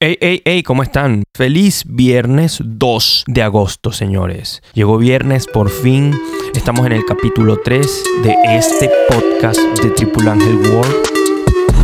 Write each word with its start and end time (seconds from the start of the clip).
Hey, 0.00 0.16
hey, 0.20 0.42
hey, 0.44 0.62
¿cómo 0.62 0.84
están? 0.84 1.24
Feliz 1.34 1.82
viernes 1.84 2.58
2 2.64 3.24
de 3.26 3.42
agosto, 3.42 3.90
señores. 3.90 4.62
Llegó 4.72 4.96
viernes, 4.96 5.48
por 5.48 5.70
fin. 5.70 6.16
Estamos 6.54 6.86
en 6.86 6.92
el 6.92 7.04
capítulo 7.04 7.58
3 7.64 8.04
de 8.22 8.36
este 8.44 8.92
podcast 9.08 9.58
de 9.82 9.90
Triple 9.90 10.30
Angel 10.30 10.54
World. 10.54 10.94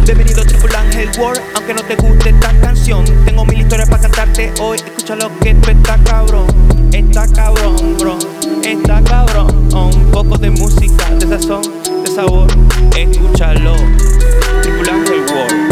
Bienvenido 0.05 0.43
a 0.43 0.45
Triple 0.45 0.77
Angel 0.77 1.11
World, 1.19 1.41
aunque 1.57 1.75
no 1.75 1.83
te 1.83 1.97
guste 1.97 2.31
esta 2.31 2.57
canción. 2.61 3.05
Tengo 3.25 3.45
mil 3.47 3.61
historias 3.61 3.91
para 3.91 4.03
cantarte 4.03 4.53
hoy. 4.61 4.77
Escucha 4.77 5.17
lo 5.17 5.37
que 5.41 5.53
tú 5.57 5.71
está 5.71 5.99
cabrón. 6.05 6.47
Está 6.93 7.27
cabrón, 7.27 7.97
bro. 7.99 8.17
Está 8.63 9.03
cabrón. 9.03 9.75
Un 9.75 10.11
poco 10.13 10.39
de 10.39 10.51
música, 10.51 11.11
de 11.17 11.27
sazón, 11.27 11.63
de 12.05 12.11
sabor. 12.13 12.47
Escúchalo. 12.97 13.75
Triple 14.63 14.91
Angel 14.93 15.25
World. 15.35 15.64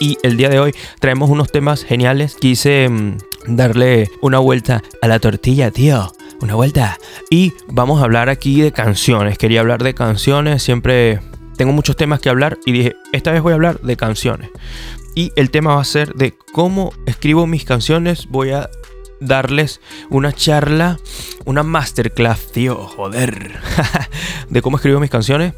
Y 0.00 0.16
el 0.22 0.38
día 0.38 0.48
de 0.48 0.58
hoy 0.58 0.74
traemos 0.98 1.28
unos 1.28 1.52
temas 1.52 1.84
geniales. 1.84 2.34
Quise 2.40 2.88
mm, 2.88 3.18
darle 3.48 4.10
una 4.22 4.38
vuelta 4.38 4.82
a 5.02 5.06
la 5.06 5.18
tortilla, 5.18 5.70
tío. 5.70 6.10
Una 6.40 6.54
vuelta. 6.54 6.98
Y 7.28 7.52
vamos 7.68 8.00
a 8.00 8.04
hablar 8.04 8.30
aquí 8.30 8.62
de 8.62 8.72
canciones. 8.72 9.36
Quería 9.36 9.60
hablar 9.60 9.82
de 9.82 9.92
canciones. 9.92 10.62
Siempre 10.62 11.20
tengo 11.58 11.74
muchos 11.74 11.96
temas 11.96 12.20
que 12.20 12.30
hablar. 12.30 12.58
Y 12.64 12.72
dije, 12.72 12.96
esta 13.12 13.30
vez 13.30 13.42
voy 13.42 13.52
a 13.52 13.56
hablar 13.56 13.78
de 13.82 13.98
canciones. 13.98 14.48
Y 15.14 15.32
el 15.36 15.50
tema 15.50 15.74
va 15.74 15.82
a 15.82 15.84
ser 15.84 16.14
de 16.14 16.34
cómo 16.52 16.94
escribo 17.04 17.46
mis 17.46 17.64
canciones. 17.66 18.26
Voy 18.30 18.52
a 18.52 18.70
darles 19.20 19.82
una 20.08 20.32
charla, 20.32 20.98
una 21.44 21.62
masterclass, 21.62 22.52
tío, 22.52 22.76
joder, 22.76 23.58
de 24.48 24.62
cómo 24.62 24.78
escribo 24.78 24.98
mis 24.98 25.10
canciones. 25.10 25.52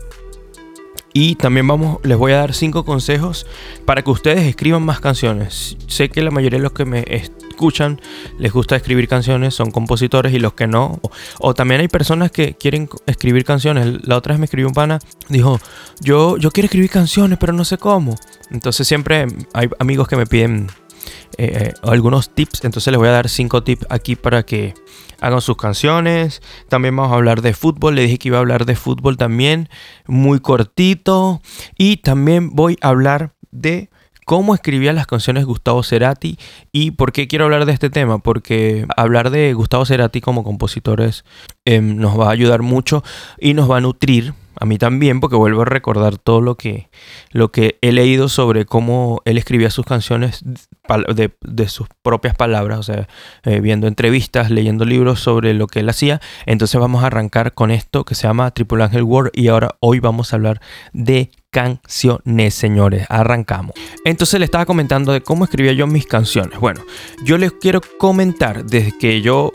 Y 1.13 1.35
también 1.35 1.67
vamos, 1.67 1.99
les 2.05 2.17
voy 2.17 2.33
a 2.33 2.39
dar 2.39 2.55
cinco 2.55 2.85
consejos 2.85 3.47
para 3.85 4.03
que 4.03 4.11
ustedes 4.11 4.45
escriban 4.45 4.83
más 4.83 5.01
canciones. 5.01 5.77
Sé 5.87 6.09
que 6.09 6.23
la 6.23 6.31
mayoría 6.31 6.59
de 6.59 6.63
los 6.63 6.73
que 6.73 6.85
me 6.85 7.05
escuchan 7.09 8.01
les 8.39 8.53
gusta 8.53 8.77
escribir 8.77 9.09
canciones, 9.09 9.55
son 9.55 9.71
compositores 9.71 10.33
y 10.33 10.39
los 10.39 10.55
que 10.55 10.67
no. 10.67 11.01
O, 11.39 11.55
también 11.55 11.81
hay 11.81 11.89
personas 11.89 12.31
que 12.31 12.55
quieren 12.55 12.89
escribir 13.07 13.45
canciones. 13.45 14.07
La 14.07 14.17
otra 14.17 14.33
vez 14.33 14.41
me 14.41 14.47
escribió 14.47 14.69
un 14.69 14.75
pana, 14.75 14.99
dijo, 15.29 15.61
yo, 16.01 16.39
yo 16.39 16.51
quiero 16.51 16.67
escribir 16.67 16.91
canciones, 16.91 17.39
pero 17.39 17.53
no 17.53 17.65
sé 17.65 17.77
cómo. 17.77 18.17
Entonces 18.51 18.89
siempre 18.89 19.27
hay 19.53 19.69
amigos 19.79 20.09
que 20.09 20.17
me 20.17 20.27
piden 20.27 20.69
eh, 21.39 21.73
algunos 21.83 22.35
tips. 22.35 22.65
Entonces 22.65 22.91
les 22.91 22.99
voy 22.99 23.09
a 23.09 23.13
dar 23.13 23.29
cinco 23.29 23.63
tips 23.63 23.87
aquí 23.91 24.17
para 24.17 24.45
que 24.45 24.75
hagan 25.21 25.41
sus 25.41 25.57
canciones. 25.57 26.43
También 26.69 26.97
vamos 26.97 27.13
a 27.13 27.17
hablar 27.17 27.43
de 27.43 27.55
fútbol. 27.55 27.95
Le 27.95 28.03
dije 28.03 28.19
que 28.19 28.29
iba 28.29 28.39
a 28.39 28.41
hablar 28.41 28.67
de 28.67 28.77
fútbol 28.77 29.17
también. 29.17 29.69
Muy 30.07 30.41
cortito. 30.41 31.41
Y 31.79 31.99
también 31.99 32.51
voy 32.51 32.79
a 32.81 32.89
hablar 32.89 33.35
de 33.51 33.91
cómo 34.25 34.55
escribía 34.55 34.93
las 34.93 35.07
canciones 35.07 35.45
Gustavo 35.45 35.83
Cerati 35.83 36.39
y 36.73 36.93
por 36.93 37.13
qué 37.13 37.29
quiero 37.29 37.45
hablar 37.45 37.67
de 37.67 37.73
este 37.73 37.91
tema, 37.91 38.19
porque 38.19 38.87
hablar 38.97 39.31
de 39.31 39.53
Gustavo 39.55 39.85
Cerati 39.85 40.21
como 40.21 40.45
compositores 40.45 41.25
eh, 41.65 41.81
nos 41.81 42.19
va 42.19 42.29
a 42.29 42.33
ayudar 42.33 42.63
mucho 42.63 43.03
y 43.39 43.55
nos 43.55 43.71
va 43.71 43.79
a 43.79 43.81
nutrir 43.81 44.35
a 44.61 44.67
mí 44.67 44.79
también, 44.79 45.21
porque 45.21 45.37
vuelvo 45.37 45.63
a 45.63 45.65
recordar 45.65 46.19
todo 46.19 46.41
lo 46.41 46.57
que, 46.57 46.89
lo 47.31 47.51
que 47.51 47.79
he 47.81 47.91
leído 47.91 48.29
sobre 48.29 48.67
cómo 48.67 49.23
él 49.25 49.39
escribía 49.39 49.71
sus 49.71 49.87
canciones 49.87 50.45
de, 50.45 51.33
de 51.41 51.69
sus 51.69 51.89
propias 52.03 52.37
palabras, 52.37 52.79
o 52.79 52.83
sea, 52.83 53.09
eh, 53.45 53.61
viendo 53.61 53.87
entrevistas, 53.87 54.51
leyendo 54.51 54.85
libros 54.85 55.21
sobre 55.21 55.55
lo 55.55 55.67
que 55.67 55.81
él 55.81 55.89
hacía. 55.89 56.21
Entonces 56.47 56.81
vamos 56.81 57.03
a 57.03 57.07
arrancar 57.07 57.55
con 57.55 57.71
esto 57.71 58.05
que 58.05 58.15
se 58.15 58.29
llama 58.29 58.51
Triple 58.51 58.85
Angel 58.85 59.03
World 59.03 59.31
y 59.35 59.49
ahora 59.49 59.77
hoy 59.81 60.01
vamos 60.01 60.33
a 60.33 60.37
hablar 60.37 60.61
de 60.93 61.31
canciones, 61.53 62.55
señores. 62.55 63.07
Arrancamos. 63.11 63.73
Entonces 64.05 64.41
le 64.41 64.47
estaba 64.47 64.65
comentando 64.65 65.13
de 65.13 65.21
cómo 65.21 65.45
escribía 65.45 65.73
yo 65.73 65.87
mis 65.87 66.07
canciones. 66.07 66.59
Bueno, 66.59 66.81
yo 67.25 67.37
les 67.39 67.53
quiero 67.53 67.81
comentar 67.99 68.65
desde 68.65 68.97
que 68.99 69.21
yo, 69.21 69.53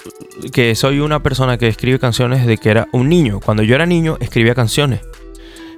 que 0.53 0.75
soy 0.75 0.99
una 0.99 1.23
persona 1.23 1.57
que 1.57 1.67
escribe 1.67 1.99
canciones 1.99 2.41
desde 2.41 2.59
que 2.59 2.69
era 2.69 2.87
un 2.93 3.09
niño. 3.09 3.39
Cuando 3.39 3.63
yo 3.63 3.75
era 3.75 3.87
niño, 3.87 4.17
escribía 4.21 4.53
canciones. 4.53 5.01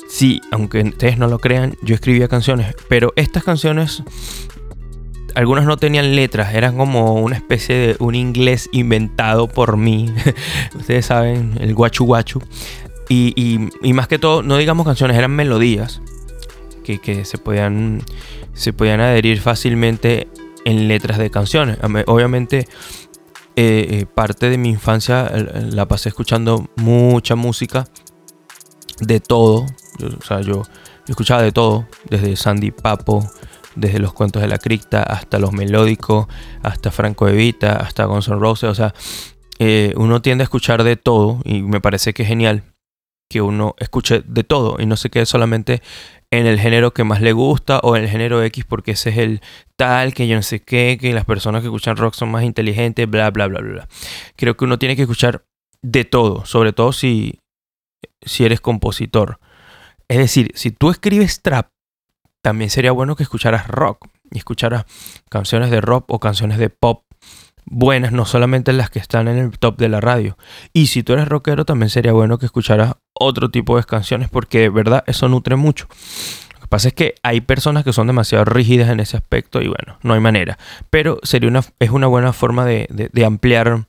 Sí, 0.10 0.42
aunque 0.52 0.82
ustedes 0.82 1.18
no 1.18 1.28
lo 1.28 1.40
crean, 1.40 1.76
yo 1.82 1.96
escribía 1.96 2.28
canciones. 2.28 2.76
Pero 2.90 3.14
estas 3.16 3.46
canciones, 3.46 4.04
algunas 5.36 5.66
no 5.66 5.78
tenían 5.78 6.18
letras, 6.18 6.54
eran 6.54 6.76
como 6.76 7.14
una 7.14 7.38
especie 7.38 7.76
de 7.76 7.96
un 8.00 8.16
inglés 8.16 8.68
inventado 8.74 9.48
por 9.48 9.78
mí. 9.78 10.14
ustedes 10.76 11.06
saben, 11.06 11.56
el 11.62 11.74
guachu 11.74 12.04
guachu. 12.06 12.42
Y, 13.12 13.70
más 13.94 14.08
que 14.08 14.20
todo, 14.20 14.44
no 14.44 14.58
digamos 14.58 14.86
canciones, 14.86 15.18
eran 15.18 15.32
melodías 15.32 16.02
que, 16.84 17.00
que, 17.00 17.26
se, 17.26 17.40
podían, 17.40 18.04
se 18.54 18.72
podían 18.72 19.02
adherir 19.02 19.42
fácilmente 19.42 20.28
en 20.64 20.88
letras 20.88 21.18
de 21.18 21.32
canciones. 21.32 21.80
Obviamente, 22.06 22.68
eh, 23.56 23.88
eh, 23.90 24.06
parte 24.06 24.50
de 24.50 24.58
mi 24.58 24.70
infancia 24.70 25.30
la 25.72 25.88
pasé 25.88 26.10
escuchando 26.10 26.70
mucha 26.76 27.36
música 27.36 27.86
de 29.00 29.20
todo. 29.20 29.66
o 30.02 30.24
sea, 30.24 30.42
yo, 30.42 30.62
escuchaba 31.08 31.42
de 31.42 31.52
todo, 31.52 31.88
desde 32.10 32.36
Sandy 32.36 32.72
Papo, 32.72 33.28
desde 33.76 34.00
los 34.00 34.14
cuentos 34.14 34.42
de 34.42 34.48
la 34.48 34.60
cripta, 34.60 35.02
hasta 35.02 35.40
los 35.40 35.52
melódicos, 35.52 36.28
hasta 36.62 36.92
Franco 36.92 37.28
Evita, 37.28 37.78
hasta 37.78 38.06
Guns 38.06 38.28
N' 38.28 38.40
Roses. 38.40 38.70
O 38.70 38.76
sea, 38.76 38.94
eh, 39.58 39.94
uno 39.98 40.22
tiende 40.22 40.44
a 40.44 40.46
escuchar 40.46 40.84
de 40.84 40.96
todo 40.96 41.42
y 41.44 41.62
me 41.64 41.82
parece 41.82 42.14
que 42.14 42.24
es 42.24 42.28
genial 42.30 42.64
que 43.30 43.42
uno 43.42 43.76
escuche 43.78 44.24
de 44.26 44.44
todo 44.44 44.78
y 44.80 44.86
no 44.86 44.98
se 44.98 45.10
quede 45.10 45.26
solamente 45.26 45.82
en 46.32 46.46
el 46.46 46.60
género 46.60 46.94
que 46.94 47.04
más 47.04 47.22
le 47.22 47.32
gusta 47.32 47.80
o 47.80 47.96
en 47.96 48.04
el 48.04 48.10
género 48.10 48.44
X 48.44 48.66
porque 48.66 48.92
ese 48.92 49.12
es 49.12 49.18
el 49.18 49.42
tal 49.76 50.14
que 50.14 50.28
yo 50.28 50.36
no 50.36 50.42
sé 50.42 50.62
qué, 50.62 50.98
que 51.00 51.14
las 51.14 51.26
personas 51.26 51.62
que 51.62 51.68
escuchan 51.68 51.96
rock 51.96 52.14
son 52.16 52.30
más 52.30 52.44
inteligentes, 52.44 53.10
bla, 53.10 53.30
bla, 53.30 53.48
bla, 53.48 53.62
bla. 53.62 53.88
Creo 54.36 54.58
que 54.58 54.66
uno 54.66 54.80
tiene 54.80 54.96
que 54.96 55.04
escuchar 55.04 55.46
de 55.82 56.06
todo, 56.06 56.46
sobre 56.46 56.74
todo 56.74 56.92
si, 56.92 57.40
si 58.22 58.46
eres 58.46 58.62
compositor. 58.62 59.40
Es 60.08 60.18
decir, 60.18 60.52
si 60.56 60.72
tú 60.72 60.90
escribes 60.90 61.42
trap, 61.42 61.70
también 62.42 62.70
sería 62.70 62.92
bueno 62.92 63.16
que 63.16 63.24
escucharas 63.24 63.68
rock 63.68 64.08
y 64.32 64.40
escucharas 64.40 64.86
canciones 65.30 65.72
de 65.72 65.82
rock 65.82 66.06
o 66.08 66.20
canciones 66.20 66.58
de 66.58 66.70
pop 66.70 67.04
buenas, 67.66 68.12
no 68.12 68.26
solamente 68.26 68.74
las 68.74 68.90
que 68.90 69.00
están 69.00 69.28
en 69.28 69.38
el 69.38 69.58
top 69.58 69.78
de 69.78 69.90
la 69.90 70.02
radio. 70.02 70.38
Y 70.74 70.88
si 70.88 71.04
tú 71.04 71.14
eres 71.14 71.28
rockero, 71.28 71.66
también 71.66 71.90
sería 71.90 72.14
bueno 72.14 72.38
que 72.38 72.46
escucharas 72.46 72.96
otro 73.14 73.50
tipo 73.50 73.78
de 73.78 73.84
canciones 73.84 74.30
porque 74.30 74.60
de 74.60 74.70
verdad 74.70 75.04
eso 75.08 75.28
nutre 75.30 75.56
mucho. 75.56 75.88
Lo 76.56 76.62
que 76.62 76.68
pasa 76.68 76.88
es 76.90 76.94
que 76.94 77.16
hay 77.24 77.42
personas 77.42 77.84
que 77.84 77.94
son 77.94 78.08
demasiado 78.08 78.46
rígidas 78.46 78.90
en 78.90 79.00
ese 79.00 79.18
aspecto 79.18 79.62
y 79.62 79.68
bueno, 79.68 79.98
no 80.02 80.14
hay 80.14 80.20
manera. 80.20 80.58
Pero 80.90 81.20
sería 81.24 81.50
una, 81.50 81.64
es 81.80 81.90
una 81.90 82.08
buena 82.08 82.34
forma 82.34 82.66
de, 82.66 82.88
de, 82.90 83.26
ampliar 83.26 83.86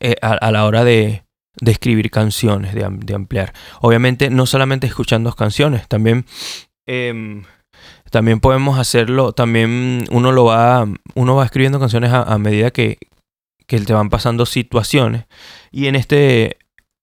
eh, 0.00 0.16
a, 0.22 0.50
la 0.50 0.64
hora 0.64 0.84
de, 0.84 1.24
de 1.60 1.72
escribir 1.72 2.10
canciones, 2.10 2.74
de, 2.74 3.14
ampliar. 3.14 3.52
Obviamente 3.80 4.30
no 4.30 4.46
solamente 4.46 4.86
escuchando 4.86 5.32
canciones, 5.32 5.88
también... 5.88 6.26
Eh, 6.86 7.42
también 8.12 8.40
podemos 8.40 8.78
hacerlo, 8.78 9.32
también 9.32 10.04
uno 10.10 10.32
lo 10.32 10.44
va, 10.44 10.86
uno 11.14 11.34
va 11.34 11.44
escribiendo 11.46 11.80
canciones 11.80 12.12
a, 12.12 12.36
medida 12.36 12.70
que, 12.70 12.98
que 13.66 13.80
te 13.80 13.94
van 13.94 14.10
pasando 14.10 14.44
situaciones. 14.44 15.24
Y 15.70 15.86
en 15.86 15.96
este, 15.96 16.58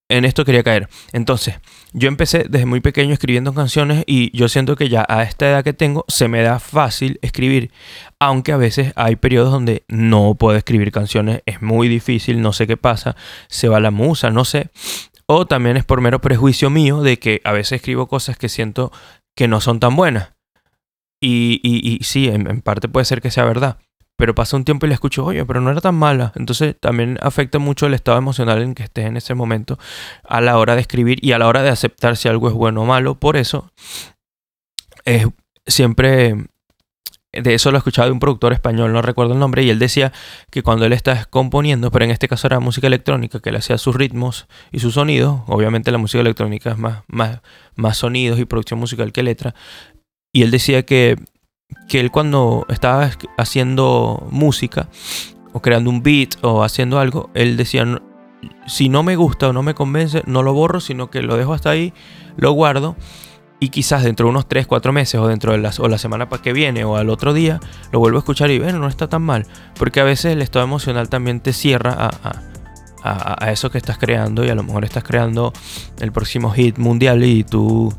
en 0.07 0.23
esto 0.23 0.45
quería 0.45 0.61
caer. 0.61 0.87
Entonces, 1.11 1.59
yo 1.93 2.09
empecé 2.09 2.45
desde 2.47 2.67
muy 2.67 2.79
pequeño 2.79 3.11
escribiendo 3.11 3.55
canciones 3.55 4.03
y 4.05 4.35
yo 4.37 4.47
siento 4.49 4.75
que 4.75 4.87
ya 4.87 5.03
a 5.09 5.23
esta 5.23 5.49
edad 5.49 5.63
que 5.63 5.73
tengo 5.73 6.05
se 6.07 6.27
me 6.27 6.43
da 6.43 6.59
fácil 6.59 7.17
escribir, 7.23 7.71
aunque 8.19 8.51
a 8.51 8.57
veces 8.57 8.93
hay 8.95 9.15
periodos 9.15 9.51
donde 9.51 9.85
no 9.87 10.35
puedo 10.35 10.59
escribir 10.59 10.91
canciones, 10.91 11.41
es 11.47 11.63
muy 11.63 11.87
difícil, 11.87 12.39
no 12.39 12.53
sé 12.53 12.67
qué 12.67 12.77
pasa, 12.77 13.15
se 13.47 13.67
va 13.67 13.79
la 13.79 13.89
musa, 13.89 14.29
no 14.29 14.45
sé. 14.45 14.69
O 15.25 15.47
también 15.47 15.75
es 15.75 15.85
por 15.85 16.01
mero 16.01 16.21
prejuicio 16.21 16.69
mío 16.69 17.01
de 17.01 17.17
que 17.17 17.41
a 17.43 17.51
veces 17.51 17.77
escribo 17.77 18.07
cosas 18.07 18.37
que 18.37 18.47
siento 18.47 18.91
que 19.35 19.47
no 19.47 19.59
son 19.59 19.79
tan 19.79 19.95
buenas. 19.95 20.38
Y, 21.21 21.99
sí, 22.03 22.27
en, 22.27 22.61
parte 22.61 22.87
puede 22.87 23.05
ser 23.05 23.21
que 23.21 23.31
sea 23.31 23.45
verdad. 23.45 23.77
Pero 24.15 24.35
pasa 24.35 24.57
un 24.57 24.65
tiempo 24.65 24.85
y 24.85 24.89
le 24.89 24.95
escucho, 24.95 25.23
oye, 25.23 25.45
pero 25.45 25.61
no 25.61 25.71
era 25.71 25.79
tan 25.79 25.95
mala. 25.95 26.33
Entonces 26.35 26.75
también 26.79 27.17
afecta 27.21 27.57
mucho 27.57 27.87
el 27.87 27.93
estado 27.93 28.17
emocional 28.17 28.61
en 28.61 28.75
que 28.75 28.83
estés 28.83 29.05
en 29.05 29.15
ese 29.15 29.33
momento 29.33 29.79
a 30.23 30.41
la 30.41 30.57
hora 30.57 30.75
de 30.75 30.81
escribir 30.81 31.23
y 31.23 31.31
a 31.31 31.39
la 31.39 31.47
hora 31.47 31.63
de 31.63 31.69
aceptar 31.69 32.17
si 32.17 32.27
algo 32.27 32.49
es 32.49 32.53
bueno 32.53 32.81
o 32.81 32.85
malo. 32.85 33.15
Por 33.15 33.37
eso, 33.37 33.71
es 35.05 35.25
siempre 35.65 36.35
de 37.31 37.53
eso 37.53 37.69
lo 37.71 37.77
he 37.77 37.79
escuchado 37.79 38.07
de 38.07 38.13
un 38.13 38.19
productor 38.19 38.53
español, 38.53 38.91
no 38.91 39.01
recuerdo 39.01 39.33
el 39.33 39.39
nombre, 39.39 39.63
y 39.63 39.69
él 39.69 39.77
decía 39.77 40.11
que 40.49 40.63
cuando 40.63 40.85
él 40.85 40.93
está 40.93 41.25
componiendo, 41.25 41.91
pero 41.91 42.05
en 42.05 42.11
este 42.11 42.27
caso 42.27 42.47
era 42.47 42.59
música 42.59 42.87
electrónica, 42.87 43.39
que 43.39 43.49
él 43.49 43.55
hacía 43.55 43.77
sus 43.77 43.95
ritmos 43.95 44.47
y 44.71 44.79
sus 44.79 44.95
sonidos, 44.95 45.41
obviamente 45.47 45.91
la 45.91 45.99
música 45.99 46.21
electrónica 46.21 46.71
es 46.71 46.77
más, 46.77 47.03
más, 47.07 47.41
más 47.75 47.97
sonidos 47.97 48.39
y 48.39 48.45
producción 48.45 48.79
musical 48.79 49.11
que 49.11 49.21
letra, 49.21 49.53
y 50.31 50.43
él 50.43 50.51
decía 50.51 50.83
que, 50.83 51.15
que 51.87 51.99
él 51.99 52.11
cuando 52.11 52.65
estaba 52.69 53.09
haciendo 53.37 54.27
música 54.31 54.89
o 55.53 55.61
creando 55.61 55.89
un 55.89 56.03
beat 56.03 56.35
o 56.41 56.63
haciendo 56.63 56.99
algo, 56.99 57.29
él 57.33 57.57
decía, 57.57 57.85
si 58.67 58.89
no 58.89 59.03
me 59.03 59.15
gusta 59.15 59.49
o 59.49 59.53
no 59.53 59.63
me 59.63 59.73
convence, 59.73 60.23
no 60.25 60.43
lo 60.43 60.53
borro, 60.53 60.79
sino 60.79 61.09
que 61.09 61.21
lo 61.21 61.37
dejo 61.37 61.53
hasta 61.53 61.71
ahí, 61.71 61.93
lo 62.37 62.51
guardo 62.51 62.95
y 63.59 63.69
quizás 63.69 64.03
dentro 64.03 64.27
de 64.27 64.31
unos 64.31 64.47
3, 64.47 64.67
4 64.67 64.93
meses 64.93 65.19
o 65.19 65.27
dentro 65.27 65.51
de 65.51 65.57
las, 65.57 65.79
o 65.79 65.87
la 65.87 65.97
semana 65.97 66.27
que 66.29 66.53
viene 66.53 66.85
o 66.85 66.95
al 66.95 67.09
otro 67.09 67.33
día 67.33 67.59
lo 67.91 67.99
vuelvo 67.99 68.17
a 68.17 68.19
escuchar 68.19 68.49
y 68.51 68.59
bueno, 68.59 68.79
no 68.79 68.87
está 68.87 69.09
tan 69.09 69.21
mal. 69.21 69.45
Porque 69.77 69.99
a 69.99 70.03
veces 70.03 70.33
el 70.33 70.41
estado 70.41 70.63
emocional 70.63 71.09
también 71.09 71.41
te 71.41 71.51
cierra 71.51 71.93
a, 71.93 72.41
a, 73.03 73.51
eso 73.51 73.69
que 73.69 73.77
estás 73.77 73.97
creando 73.97 74.45
y 74.45 74.49
a 74.49 74.55
lo 74.55 74.63
mejor 74.63 74.85
estás 74.85 75.03
creando 75.03 75.53
el 75.99 76.11
próximo 76.11 76.51
hit 76.51 76.77
mundial 76.77 77.23
y 77.23 77.43
tú, 77.43 77.93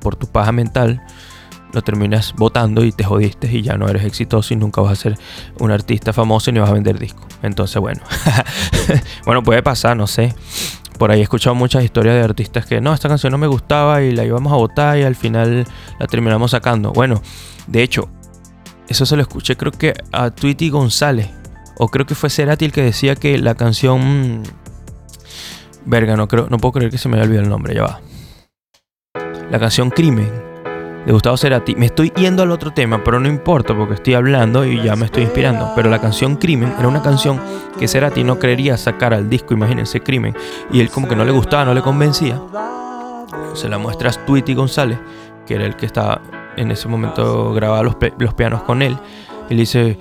por 0.00 0.16
tu 0.16 0.26
paja 0.26 0.52
mental, 0.52 1.02
lo 1.72 1.82
terminas 1.82 2.34
votando 2.36 2.84
y 2.84 2.92
te 2.92 3.04
jodiste 3.04 3.50
y 3.50 3.62
ya 3.62 3.76
no 3.76 3.88
eres 3.88 4.04
exitoso 4.04 4.54
y 4.54 4.56
nunca 4.56 4.80
vas 4.80 4.92
a 4.92 4.96
ser 4.96 5.18
un 5.58 5.70
artista 5.70 6.12
famoso 6.12 6.50
ni 6.52 6.60
vas 6.60 6.70
a 6.70 6.72
vender 6.72 6.98
disco. 6.98 7.26
Entonces, 7.42 7.80
bueno, 7.80 8.02
bueno, 9.26 9.42
puede 9.42 9.62
pasar, 9.62 9.96
no 9.96 10.06
sé. 10.06 10.34
Por 10.98 11.10
ahí 11.10 11.20
he 11.20 11.22
escuchado 11.22 11.54
muchas 11.54 11.84
historias 11.84 12.14
de 12.14 12.22
artistas 12.22 12.64
que 12.64 12.80
no, 12.80 12.94
esta 12.94 13.08
canción 13.08 13.30
no 13.30 13.38
me 13.38 13.46
gustaba 13.46 14.02
y 14.02 14.12
la 14.12 14.24
íbamos 14.24 14.52
a 14.52 14.56
votar 14.56 14.98
y 14.98 15.02
al 15.02 15.14
final 15.14 15.66
la 15.98 16.06
terminamos 16.06 16.52
sacando. 16.52 16.92
Bueno, 16.92 17.20
de 17.66 17.82
hecho, 17.82 18.08
eso 18.88 19.04
se 19.04 19.16
lo 19.16 19.22
escuché 19.22 19.56
creo 19.56 19.72
que 19.72 19.94
a 20.12 20.30
Tweety 20.30 20.70
González. 20.70 21.28
O 21.78 21.88
creo 21.88 22.06
que 22.06 22.14
fue 22.14 22.30
Cerati 22.30 22.64
el 22.64 22.72
que 22.72 22.82
decía 22.82 23.16
que 23.16 23.36
la 23.36 23.54
canción... 23.54 24.42
Verga, 25.84 26.16
no, 26.16 26.26
creo, 26.26 26.48
no 26.48 26.56
puedo 26.56 26.72
creer 26.72 26.90
que 26.90 26.96
se 26.96 27.08
me 27.08 27.16
haya 27.16 27.24
olvidado 27.24 27.44
el 27.44 27.50
nombre, 27.50 27.74
ya 27.74 27.82
va. 27.82 28.00
La 29.50 29.60
canción 29.60 29.90
Crimen 29.90 30.45
de 31.06 31.12
Gustavo 31.12 31.36
Cerati. 31.36 31.76
Me 31.76 31.86
estoy 31.86 32.12
yendo 32.16 32.42
al 32.42 32.50
otro 32.50 32.72
tema, 32.72 33.02
pero 33.02 33.20
no 33.20 33.28
importa 33.28 33.74
porque 33.76 33.94
estoy 33.94 34.14
hablando 34.14 34.64
y 34.64 34.82
ya 34.82 34.96
me 34.96 35.06
estoy 35.06 35.22
inspirando. 35.22 35.72
Pero 35.76 35.88
la 35.88 36.00
canción 36.00 36.36
Crimen 36.36 36.74
era 36.78 36.88
una 36.88 37.00
canción 37.00 37.40
que 37.78 37.86
Cerati 37.86 38.24
no 38.24 38.40
quería 38.40 38.76
sacar 38.76 39.14
al 39.14 39.30
disco, 39.30 39.54
imagínense, 39.54 40.00
Crimen. 40.00 40.36
Y 40.72 40.80
él 40.80 40.90
como 40.90 41.08
que 41.08 41.14
no 41.14 41.24
le 41.24 41.30
gustaba, 41.30 41.64
no 41.64 41.74
le 41.74 41.80
convencía. 41.80 42.42
Se 43.54 43.68
la 43.68 43.78
muestra 43.78 44.10
a 44.10 44.26
Tweety 44.26 44.54
González, 44.54 44.98
que 45.46 45.54
era 45.54 45.64
el 45.64 45.76
que 45.76 45.86
estaba 45.86 46.20
en 46.56 46.70
ese 46.72 46.88
momento 46.88 47.52
grababa 47.54 47.82
los, 47.82 47.96
los 48.18 48.34
pianos 48.34 48.64
con 48.64 48.82
él. 48.82 48.98
Y 49.48 49.54
le 49.54 49.60
dice, 49.60 49.98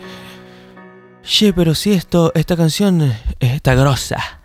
che, 1.22 1.54
pero 1.54 1.76
si 1.76 1.94
esto, 1.94 2.32
esta 2.34 2.58
canción 2.58 3.14
está 3.40 3.76
grosa. 3.76 4.45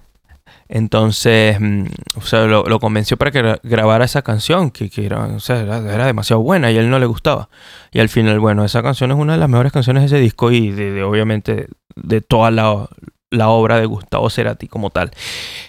Entonces, 0.72 1.60
mm, 1.60 1.86
o 2.14 2.20
sea, 2.22 2.44
lo, 2.44 2.78
convenció 2.78 3.16
para 3.16 3.32
que 3.32 3.58
grabara 3.64 4.04
esa 4.04 4.22
canción, 4.22 4.70
que, 4.70 4.88
era, 5.04 6.06
demasiado 6.06 6.42
buena 6.42 6.70
y 6.70 6.78
a 6.78 6.80
él 6.80 6.88
no 6.88 7.00
le 7.00 7.06
gustaba. 7.06 7.48
Y 7.90 7.98
al 7.98 8.08
final, 8.08 8.38
bueno, 8.38 8.64
esa 8.64 8.80
canción 8.80 9.10
es 9.10 9.16
una 9.16 9.32
de 9.32 9.40
las 9.40 9.48
mejores 9.48 9.72
canciones 9.72 10.02
de 10.02 10.06
ese 10.06 10.20
disco 10.20 10.52
y 10.52 10.70
de, 10.70 11.02
obviamente 11.02 11.66
de 11.96 12.20
toda 12.20 12.52
la, 12.52 12.88
la, 13.30 13.48
obra 13.48 13.80
de 13.80 13.86
Gustavo 13.86 14.30
Cerati 14.30 14.68
como 14.68 14.90
tal. 14.90 15.10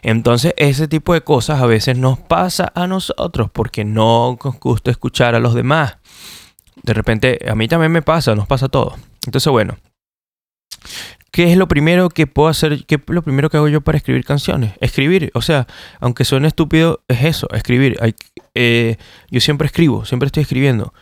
Entonces, 0.03 0.53
ese 0.56 0.88
tipo 0.88 1.15
de 1.15 1.21
cosas 1.21 1.62
a 1.62 1.65
veces 1.65 1.98
nos 1.98 2.19
pasa 2.19 2.71
a 2.75 2.86
nosotros 2.86 3.50
porque 3.51 3.83
no 3.83 4.38
nos 4.44 4.59
gusta 4.59 4.92
escuchar 4.92 5.33
a 5.33 5.39
los 5.39 5.56
demás. 5.56 5.98
De 6.83 6.94
repente, 6.94 7.39
a 7.50 7.56
mí 7.56 7.68
también 7.68 7.92
me 7.92 8.03
pasa, 8.03 8.36
nos 8.36 8.45
pasa 8.45 8.69
todo. 8.69 8.98
Entonces, 9.25 9.51
bueno, 9.51 9.77
¿Qué 11.31 11.51
es 11.51 11.57
lo 11.57 11.67
primero 11.67 12.09
que 12.09 12.27
puedo 12.27 12.49
hacer? 12.49 12.85
¿Qué 12.85 12.95
es 12.95 13.01
lo 13.07 13.21
primero 13.21 13.49
que 13.49 13.57
hago 13.57 13.69
yo 13.69 13.81
para 13.81 13.97
escribir 13.97 14.25
canciones? 14.25 14.73
Escribir. 14.81 15.31
O 15.33 15.41
sea, 15.41 15.65
aunque 16.01 16.25
suene 16.25 16.49
estúpido, 16.49 17.03
es 17.07 17.23
eso, 17.23 17.47
escribir. 17.53 17.97
Eh, 18.53 18.97
yo 19.29 19.39
siempre 19.39 19.65
escribo, 19.65 20.03
siempre 20.03 20.27
estoy 20.27 20.43
escribiendo. 20.43 20.93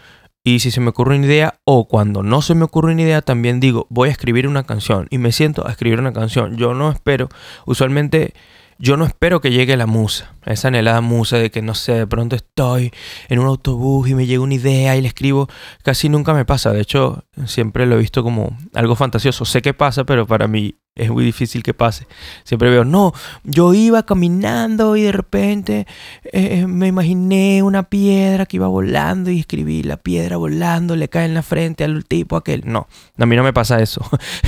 Y 0.44 0.60
si 0.60 0.72
se 0.72 0.82
me 0.82 0.90
ocurre 0.90 1.16
una 1.16 1.26
idea 1.26 1.60
o 1.66 1.88
cuando 1.88 2.24
no 2.24 2.42
se 2.42 2.56
me 2.56 2.64
ocurre 2.64 2.94
una 2.94 3.02
idea, 3.02 3.22
también 3.22 3.60
digo, 3.60 3.88
voy 3.90 4.10
a 4.10 4.12
escribir 4.12 4.48
una 4.48 4.64
canción. 4.64 5.08
Y 5.10 5.18
me 5.18 5.32
siento 5.32 5.68
a 5.68 5.72
escribir 5.72 6.00
una 6.00 6.14
canción. 6.14 6.58
Yo 6.58 6.76
no 6.76 6.92
espero, 6.92 7.30
usualmente 7.66 8.34
yo 8.82 8.96
no 8.96 9.04
espero 9.06 9.42
que 9.42 9.52
llegue 9.52 9.76
la 9.76 9.86
musa, 9.86 10.34
esa 10.46 10.70
anhelada 10.70 11.02
musa 11.02 11.38
de 11.38 11.52
que 11.52 11.62
no 11.62 11.76
sé, 11.76 11.94
de 11.94 12.08
pronto 12.08 12.38
estoy 12.38 12.92
en 13.28 13.40
un 13.40 13.46
autobús 13.46 14.08
y 14.08 14.16
me 14.16 14.26
llega 14.26 14.42
una 14.42 14.54
idea 14.54 14.96
y 14.96 15.02
le 15.02 15.10
escribo, 15.10 15.50
casi 15.84 16.08
nunca 16.08 16.34
me 16.34 16.46
pasa, 16.46 16.72
de 16.72 16.80
hecho 16.80 17.26
siempre 17.46 17.86
lo 17.86 17.96
he 17.96 18.00
visto 18.00 18.24
como 18.24 18.58
algo 18.74 18.96
fantasioso, 18.96 19.44
sé 19.44 19.62
que 19.62 19.74
pasa, 19.74 20.06
pero 20.06 20.26
para 20.26 20.48
mí 20.48 20.76
es 20.96 21.10
muy 21.10 21.24
difícil 21.24 21.64
que 21.64 21.74
pase. 21.74 22.08
Siempre 22.44 22.70
veo, 22.70 22.84
no, 22.84 23.14
yo 23.44 23.74
iba 23.74 24.04
caminando 24.04 24.96
y 24.96 25.04
de 25.04 25.12
repente 25.12 25.88
eh, 26.32 26.66
me 26.68 26.88
imaginé 26.88 27.64
una 27.64 27.84
piedra 27.84 28.46
que 28.46 28.58
iba 28.58 28.68
volando 28.68 29.30
y 29.30 29.40
escribí 29.40 29.84
la 29.84 29.98
piedra 29.98 30.38
volando, 30.38 30.96
le 30.96 31.10
cae 31.10 31.26
en 31.26 31.34
la 31.34 31.44
frente 31.44 31.84
al 31.84 32.06
tipo 32.06 32.38
aquel. 32.38 32.64
No, 32.66 32.88
a 33.18 33.26
mí 33.26 33.36
no 33.36 33.44
me 33.44 33.54
pasa 33.54 33.82
eso. 33.82 34.02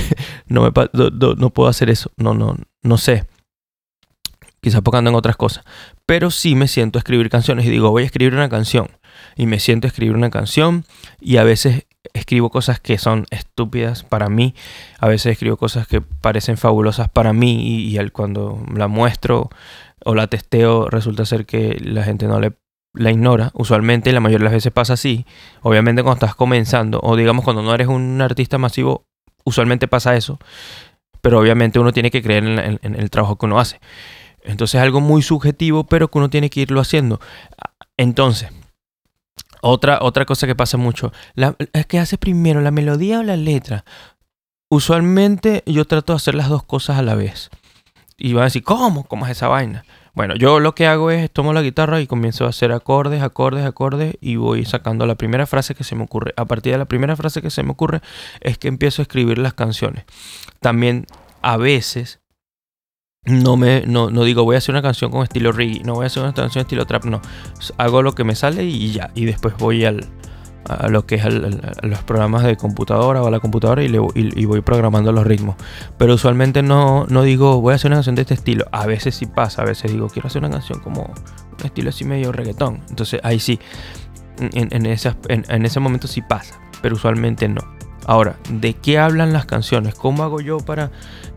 no, 0.46 0.62
me 0.62 0.72
no, 0.92 1.34
no 1.34 1.50
puedo 1.50 1.68
hacer 1.68 1.90
eso. 1.90 2.10
No, 2.16 2.34
no, 2.34 2.56
no 2.82 2.98
sé 2.98 3.24
quizás 4.62 4.80
porque 4.80 4.98
en 4.98 5.08
otras 5.08 5.36
cosas. 5.36 5.64
Pero 6.06 6.30
sí 6.30 6.54
me 6.54 6.68
siento 6.68 6.98
a 6.98 7.00
escribir 7.00 7.28
canciones 7.28 7.66
y 7.66 7.70
digo, 7.70 7.90
voy 7.90 8.04
a 8.04 8.06
escribir 8.06 8.32
una 8.32 8.48
canción. 8.48 8.88
Y 9.36 9.46
me 9.46 9.58
siento 9.58 9.86
a 9.86 9.88
escribir 9.88 10.14
una 10.14 10.30
canción 10.30 10.84
y 11.20 11.36
a 11.36 11.44
veces 11.44 11.86
escribo 12.14 12.50
cosas 12.50 12.80
que 12.80 12.96
son 12.96 13.26
estúpidas 13.30 14.04
para 14.04 14.28
mí. 14.28 14.54
A 14.98 15.08
veces 15.08 15.32
escribo 15.32 15.56
cosas 15.56 15.86
que 15.86 16.00
parecen 16.00 16.56
fabulosas 16.56 17.08
para 17.08 17.32
mí 17.32 17.90
y, 17.92 18.10
cuando 18.10 18.64
la 18.74 18.88
muestro 18.88 19.50
o 20.04 20.14
la 20.14 20.28
testeo 20.28 20.88
resulta 20.88 21.26
ser 21.26 21.44
que 21.44 21.76
la 21.80 22.04
gente 22.04 22.26
no 22.26 22.40
le 22.40 22.52
la 22.94 23.10
ignora. 23.10 23.50
Usualmente 23.54 24.12
la 24.12 24.20
mayoría 24.20 24.44
de 24.44 24.44
las 24.44 24.52
veces 24.52 24.72
pasa 24.72 24.92
así. 24.92 25.24
Obviamente 25.62 26.02
cuando 26.02 26.24
estás 26.24 26.36
comenzando 26.36 27.00
o 27.02 27.16
digamos 27.16 27.44
cuando 27.44 27.62
no 27.62 27.74
eres 27.74 27.88
un 27.88 28.20
artista 28.20 28.58
masivo, 28.58 29.06
usualmente 29.44 29.88
pasa 29.88 30.14
eso. 30.14 30.38
Pero 31.20 31.40
obviamente 31.40 31.78
uno 31.78 31.92
tiene 31.92 32.10
que 32.10 32.22
creer 32.22 32.44
en 32.44 32.94
el 32.94 33.10
trabajo 33.10 33.38
que 33.38 33.46
uno 33.46 33.58
hace. 33.58 33.80
Entonces 34.44 34.76
es 34.76 34.82
algo 34.82 35.00
muy 35.00 35.22
subjetivo, 35.22 35.84
pero 35.84 36.08
que 36.08 36.18
uno 36.18 36.30
tiene 36.30 36.50
que 36.50 36.60
irlo 36.60 36.80
haciendo. 36.80 37.20
Entonces, 37.96 38.50
otra, 39.60 39.98
otra 40.02 40.24
cosa 40.24 40.46
que 40.46 40.56
pasa 40.56 40.76
mucho, 40.76 41.12
es 41.72 41.86
que 41.86 41.98
hace 41.98 42.18
primero 42.18 42.60
la 42.60 42.70
melodía 42.70 43.20
o 43.20 43.22
la 43.22 43.36
letra. 43.36 43.84
Usualmente 44.68 45.62
yo 45.66 45.84
trato 45.84 46.12
de 46.12 46.16
hacer 46.16 46.34
las 46.34 46.48
dos 46.48 46.64
cosas 46.64 46.98
a 46.98 47.02
la 47.02 47.14
vez. 47.14 47.50
Y 48.16 48.32
van 48.32 48.42
a 48.42 48.44
decir, 48.46 48.62
¿cómo? 48.62 49.04
¿Cómo 49.04 49.26
es 49.26 49.32
esa 49.32 49.48
vaina? 49.48 49.84
Bueno, 50.14 50.34
yo 50.36 50.60
lo 50.60 50.74
que 50.74 50.86
hago 50.86 51.10
es 51.10 51.30
tomo 51.30 51.52
la 51.52 51.62
guitarra 51.62 52.00
y 52.00 52.06
comienzo 52.06 52.44
a 52.44 52.50
hacer 52.50 52.72
acordes, 52.72 53.22
acordes, 53.22 53.64
acordes 53.64 54.16
y 54.20 54.36
voy 54.36 54.64
sacando 54.64 55.06
la 55.06 55.14
primera 55.14 55.46
frase 55.46 55.74
que 55.74 55.84
se 55.84 55.94
me 55.94 56.04
ocurre. 56.04 56.34
A 56.36 56.44
partir 56.44 56.72
de 56.72 56.78
la 56.78 56.84
primera 56.84 57.16
frase 57.16 57.40
que 57.40 57.50
se 57.50 57.62
me 57.62 57.70
ocurre 57.70 58.00
es 58.40 58.58
que 58.58 58.68
empiezo 58.68 59.00
a 59.00 59.04
escribir 59.04 59.38
las 59.38 59.54
canciones. 59.54 60.04
También 60.60 61.06
a 61.40 61.56
veces 61.56 62.21
no 63.24 63.56
me 63.56 63.86
no, 63.86 64.10
no, 64.10 64.24
digo 64.24 64.42
voy 64.42 64.56
a 64.56 64.58
hacer 64.58 64.74
una 64.74 64.82
canción 64.82 65.12
con 65.12 65.22
estilo 65.22 65.52
reggae, 65.52 65.82
no 65.84 65.94
voy 65.94 66.04
a 66.04 66.06
hacer 66.08 66.24
una 66.24 66.34
canción 66.34 66.62
estilo 66.62 66.86
trap, 66.86 67.04
no. 67.04 67.20
Hago 67.78 68.02
lo 68.02 68.14
que 68.14 68.24
me 68.24 68.34
sale 68.34 68.64
y 68.64 68.92
ya. 68.92 69.12
Y 69.14 69.26
después 69.26 69.56
voy 69.58 69.84
al, 69.84 70.08
a 70.68 70.88
lo 70.88 71.06
que 71.06 71.16
es 71.16 71.24
los 71.82 72.02
programas 72.02 72.42
de 72.42 72.56
computadora 72.56 73.22
o 73.22 73.28
a 73.28 73.30
la 73.30 73.38
computadora 73.38 73.84
y, 73.84 73.88
le, 73.88 74.00
y, 74.14 74.44
voy 74.44 74.60
programando 74.60 75.12
los 75.12 75.24
ritmos. 75.24 75.54
Pero 75.98 76.14
usualmente 76.14 76.62
no, 76.62 77.06
no 77.08 77.22
digo 77.22 77.60
voy 77.60 77.72
a 77.72 77.76
hacer 77.76 77.90
una 77.90 77.98
canción 77.98 78.16
de 78.16 78.22
este 78.22 78.34
estilo. 78.34 78.66
A 78.72 78.86
veces 78.86 79.14
sí 79.14 79.26
pasa, 79.26 79.62
a 79.62 79.66
veces 79.66 79.92
digo 79.92 80.08
quiero 80.08 80.26
hacer 80.26 80.42
una 80.42 80.50
canción 80.50 80.80
como 80.80 81.02
un 81.02 81.64
estilo 81.64 81.90
así 81.90 82.04
medio 82.04 82.32
reggaetón. 82.32 82.80
Entonces 82.88 83.20
ahí 83.22 83.38
sí, 83.38 83.60
en, 84.40 84.68
en, 84.72 84.84
en 84.84 85.64
ese 85.64 85.78
momento 85.78 86.08
sí 86.08 86.22
pasa, 86.22 86.60
pero 86.80 86.96
usualmente 86.96 87.48
no. 87.48 87.60
Ahora, 88.04 88.36
¿de 88.50 88.74
qué 88.74 88.98
hablan 88.98 89.32
las 89.32 89.46
canciones? 89.46 89.94
¿Cómo 89.94 90.24
hago 90.24 90.40
yo 90.40 90.58
para 90.58 90.90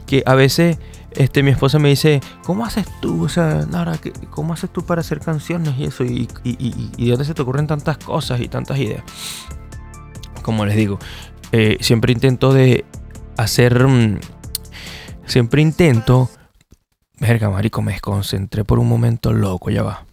que 0.07 0.23
a 0.25 0.33
veces 0.33 0.79
este, 1.15 1.43
mi 1.43 1.51
esposa 1.51 1.79
me 1.79 1.89
dice, 1.89 2.21
¿cómo 2.43 2.65
haces 2.65 2.85
tú? 3.01 3.23
O 3.23 3.29
sea, 3.29 3.65
Nara, 3.69 3.99
¿cómo 4.29 4.53
haces 4.53 4.69
tú 4.71 4.85
para 4.85 5.01
hacer 5.01 5.19
canciones 5.19 5.75
y 5.77 5.85
eso? 5.85 6.03
Y, 6.03 6.27
y, 6.43 7.05
de 7.05 7.11
dónde 7.11 7.25
se 7.25 7.33
te 7.33 7.41
ocurren 7.41 7.67
tantas 7.67 7.97
cosas 7.97 8.41
y 8.41 8.47
tantas 8.47 8.77
ideas. 8.79 9.03
Como 10.41 10.65
les 10.65 10.75
digo, 10.75 10.99
eh, 11.51 11.77
siempre 11.79 12.11
intento 12.13 12.53
de 12.53 12.85
hacer... 13.37 13.87
Mm, 13.87 14.19
siempre 15.25 15.61
intento... 15.61 16.29
Verga, 17.17 17.49
marico, 17.49 17.81
me 17.81 17.93
desconcentré 17.93 18.65
por 18.65 18.77
un 18.77 18.89
momento 18.89 19.31
loco, 19.31 19.69
ya 19.69 19.83
va. 19.83 20.05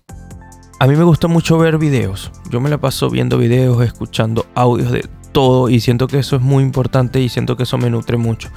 A 0.78 0.86
mí 0.86 0.96
me 0.96 1.04
gusta 1.04 1.26
mucho 1.26 1.58
ver 1.58 1.78
videos. 1.78 2.30
Yo 2.48 2.60
me 2.60 2.70
la 2.70 2.78
paso 2.78 3.10
viendo 3.10 3.38
videos, 3.38 3.82
escuchando 3.84 4.46
audios 4.54 4.92
de 4.92 5.08
todo 5.32 5.68
y 5.68 5.80
siento 5.80 6.06
que 6.06 6.18
eso 6.18 6.36
es 6.36 6.42
muy 6.42 6.62
importante 6.62 7.20
y 7.20 7.28
siento 7.28 7.56
que 7.56 7.64
eso 7.64 7.78
me 7.78 7.90
nutre 7.90 8.16
mucho. 8.16 8.50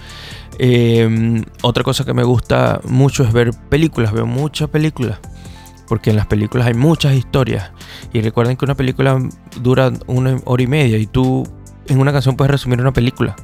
Em, 0.59 1.43
otra 1.61 1.83
cosa 1.83 2.05
que 2.05 2.13
me 2.13 2.23
gusta 2.23 2.81
mucho 2.87 3.23
es 3.23 3.33
ver 3.33 3.51
películas, 3.69 4.13
veo 4.13 4.25
muchas 4.25 4.69
películas, 4.69 5.19
porque 5.87 6.11
en 6.11 6.15
las 6.15 6.27
películas 6.27 6.67
hay 6.67 6.73
muchas 6.73 7.13
historias. 7.13 7.71
Y 8.13 8.21
recuerden 8.21 8.57
que 8.57 8.65
una 8.65 8.75
película 8.75 9.17
dura 9.61 9.91
una 10.07 10.39
hora 10.45 10.63
y 10.63 10.67
media 10.67 10.97
y 10.97 11.07
tú 11.07 11.43
en 11.87 11.99
una 11.99 12.11
canción 12.11 12.35
puedes 12.35 12.51
resumir 12.51 12.79
una 12.79 12.93
película. 12.93 13.35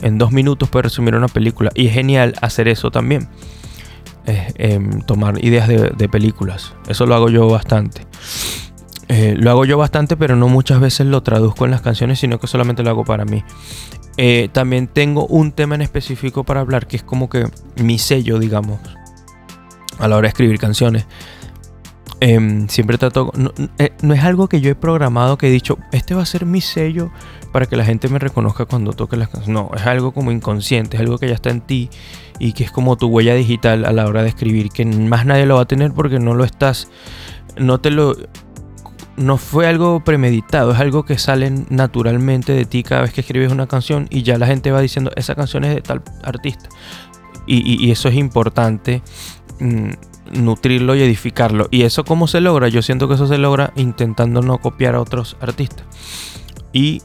En 0.00 0.18
dos 0.18 0.32
minutos 0.32 0.68
puedes 0.68 0.86
resumir 0.86 1.14
una 1.14 1.28
película. 1.28 1.70
Y 1.74 1.86
es 1.86 1.94
genial 1.94 2.34
hacer 2.40 2.68
eso 2.68 2.90
también. 2.90 3.28
Em, 4.24 5.02
tomar 5.02 5.44
ideas 5.44 5.66
de, 5.66 6.08
películas. 6.08 6.74
Eso 6.86 7.06
lo 7.06 7.14
hago 7.14 7.28
yo 7.28 7.48
bastante. 7.48 8.06
Eh, 9.14 9.36
lo 9.36 9.50
hago 9.50 9.66
yo 9.66 9.76
bastante, 9.76 10.16
pero 10.16 10.36
no 10.36 10.48
muchas 10.48 10.80
veces 10.80 11.06
lo 11.06 11.22
traduzco 11.22 11.66
en 11.66 11.70
las 11.70 11.82
canciones, 11.82 12.18
sino 12.18 12.40
que 12.40 12.46
solamente 12.46 12.82
lo 12.82 12.88
hago 12.88 13.04
para 13.04 13.26
mí. 13.26 13.44
Eh, 14.16 14.48
también 14.52 14.86
tengo 14.86 15.26
un 15.26 15.52
tema 15.52 15.74
en 15.74 15.82
específico 15.82 16.44
para 16.44 16.60
hablar, 16.60 16.86
que 16.86 16.96
es 16.96 17.02
como 17.02 17.28
que 17.28 17.46
mi 17.76 17.98
sello, 17.98 18.38
digamos. 18.38 18.80
a 19.98 20.08
la 20.08 20.16
hora 20.16 20.22
de 20.22 20.28
escribir 20.28 20.58
canciones. 20.58 21.06
Em, 22.20 22.68
siempre 22.68 22.96
trato. 22.96 23.32
Eh, 23.78 23.90
no, 24.00 24.14
es 24.14 24.24
algo 24.24 24.48
que 24.48 24.62
yo 24.62 24.70
he 24.70 24.74
programado 24.74 25.36
que 25.36 25.48
he 25.48 25.50
dicho, 25.50 25.76
este 25.92 26.14
va 26.14 26.22
a 26.22 26.26
ser 26.26 26.46
mi 26.46 26.62
sello 26.62 27.10
para 27.52 27.66
que 27.66 27.76
la 27.76 27.84
gente 27.84 28.08
me 28.08 28.18
reconozca 28.18 28.64
cuando 28.64 28.94
toque 28.94 29.18
las 29.18 29.28
canciones. 29.28 29.62
No, 29.62 29.70
es 29.76 29.86
algo 29.86 30.12
como 30.12 30.32
inconsciente, 30.32 30.96
es 30.96 31.02
algo 31.02 31.18
que 31.18 31.28
ya 31.28 31.34
está 31.34 31.50
en 31.50 31.60
ti 31.60 31.90
y 32.38 32.54
que 32.54 32.64
es 32.64 32.70
como 32.72 32.96
tu 32.96 33.08
huella 33.08 33.34
digital 33.34 33.84
a 33.84 33.92
la 33.92 34.06
hora 34.06 34.22
de 34.22 34.30
escribir, 34.30 34.70
que 34.70 34.86
más 34.86 35.26
nadie 35.26 35.44
lo 35.44 35.56
va 35.56 35.62
a 35.62 35.66
tener 35.66 35.92
porque 35.92 36.18
no 36.18 36.32
lo 36.32 36.44
estás. 36.44 36.88
No 37.58 37.78
te 37.78 37.90
lo. 37.90 38.16
No 39.22 39.36
fue 39.36 39.68
algo 39.68 40.00
premeditado, 40.00 40.72
es 40.72 40.80
algo 40.80 41.04
que 41.04 41.16
sale 41.16 41.50
naturalmente 41.70 42.52
de 42.52 42.64
ti 42.64 42.82
cada 42.82 43.02
vez 43.02 43.12
que 43.12 43.20
escribes 43.20 43.52
una 43.52 43.66
canción 43.66 44.08
y 44.10 44.22
ya 44.22 44.36
la 44.36 44.46
gente 44.46 44.72
va 44.72 44.80
diciendo, 44.80 45.12
esa 45.14 45.34
canción 45.34 45.64
es 45.64 45.74
de 45.74 45.80
tal 45.80 46.02
artista. 46.24 46.68
Y, 47.46 47.90
eso 47.90 48.08
es 48.08 48.14
importante. 48.14 49.02
Mm, 49.60 49.90
nutrirlo 50.32 50.94
y 50.94 51.02
edificarlo. 51.02 51.68
¿Y 51.70 51.82
eso 51.82 52.04
cómo 52.04 52.26
se 52.26 52.40
logra? 52.40 52.68
Yo 52.68 52.82
siento 52.82 53.08
que 53.08 53.14
eso 53.14 53.26
se 53.26 53.38
logra 53.38 53.72
intentando 53.76 54.42
no 54.42 54.58
copiar 54.58 54.94
a 54.94 55.00
otros 55.00 55.36
artistas. 55.40 55.86
Y 56.72 57.02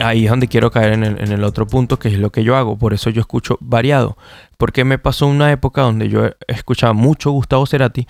ahí 0.00 0.24
es 0.24 0.30
donde 0.30 0.48
quiero 0.48 0.70
caer 0.70 0.92
en 0.92 1.04
el, 1.04 1.44
otro 1.44 1.66
punto, 1.66 1.98
que 1.98 2.08
es 2.08 2.18
lo 2.18 2.30
que 2.30 2.44
yo 2.44 2.56
hago. 2.56 2.76
Por 2.76 2.92
eso 2.92 3.10
yo 3.10 3.20
escucho 3.20 3.56
variado. 3.60 4.16
Porque 4.58 4.84
me 4.84 4.98
pasó 4.98 5.26
una 5.26 5.52
época 5.52 5.82
donde 5.82 6.08
yo 6.08 6.30
escuchaba 6.48 6.92
mucho 6.92 7.30
Gustavo 7.30 7.66
Cerati. 7.66 8.06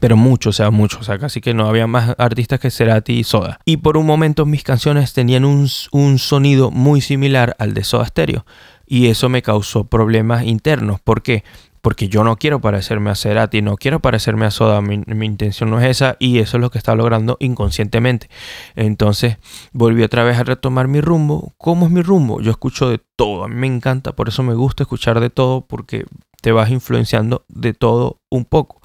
Pero 0.00 0.16
mucho, 0.16 0.50
o 0.50 0.52
sea, 0.52 0.70
mucho, 0.70 0.98
o 1.00 1.02
sea, 1.02 1.18
casi 1.18 1.40
que 1.40 1.54
no 1.54 1.66
había 1.66 1.86
más 1.86 2.14
artistas 2.18 2.60
que 2.60 2.70
Cerati 2.70 3.18
y 3.18 3.24
Soda. 3.24 3.58
Y 3.64 3.78
por 3.78 3.96
un 3.96 4.06
momento 4.06 4.46
mis 4.46 4.62
canciones 4.62 5.12
tenían 5.12 5.44
un, 5.44 5.68
un 5.92 6.18
sonido 6.18 6.70
muy 6.70 7.00
similar 7.00 7.56
al 7.58 7.74
de 7.74 7.84
Soda 7.84 8.06
Stereo. 8.06 8.46
Y 8.86 9.08
eso 9.08 9.28
me 9.28 9.42
causó 9.42 9.84
problemas 9.84 10.44
internos. 10.44 11.00
¿Por 11.00 11.22
qué? 11.22 11.44
porque 11.80 12.08
yo 12.08 12.24
no 12.24 12.36
quiero 12.36 12.60
parecerme 12.60 13.10
a 13.10 13.14
Cerati, 13.14 13.62
no 13.62 13.76
quiero 13.76 14.00
parecerme 14.00 14.46
a 14.46 14.50
Soda, 14.50 14.80
mi, 14.82 15.02
intención 15.24 15.70
no 15.70 15.80
es 15.80 15.86
esa 15.86 16.16
y 16.18 16.38
eso 16.38 16.56
es 16.56 16.60
lo 16.60 16.70
que 16.70 16.78
está 16.78 16.94
logrando 16.94 17.36
inconscientemente. 17.40 18.28
Entonces 18.76 19.38
volví 19.72 20.02
otra 20.02 20.24
vez 20.24 20.38
a 20.38 20.44
retomar 20.44 20.88
mi 20.88 21.00
rumbo. 21.00 21.54
¿Cómo 21.58 21.86
es 21.86 21.92
mi 21.92 22.02
rumbo? 22.02 22.40
Yo 22.40 22.50
escucho 22.50 22.88
de 22.90 23.00
todo, 23.16 23.44
a 23.44 23.48
mí 23.48 23.54
me 23.54 23.66
encanta, 23.66 24.12
por 24.12 24.28
eso 24.28 24.42
me 24.42 24.54
gusta 24.54 24.82
escuchar 24.82 25.20
de 25.20 25.30
todo 25.30 25.62
porque 25.66 26.04
te 26.42 26.52
vas 26.52 26.70
influenciando 26.70 27.44
de 27.48 27.72
todo 27.72 28.20
un 28.30 28.44
poco. 28.44 28.79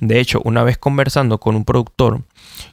De 0.00 0.20
hecho, 0.20 0.40
una 0.44 0.64
vez 0.64 0.78
conversando 0.78 1.38
con 1.38 1.56
un 1.56 1.64
productor, 1.64 2.22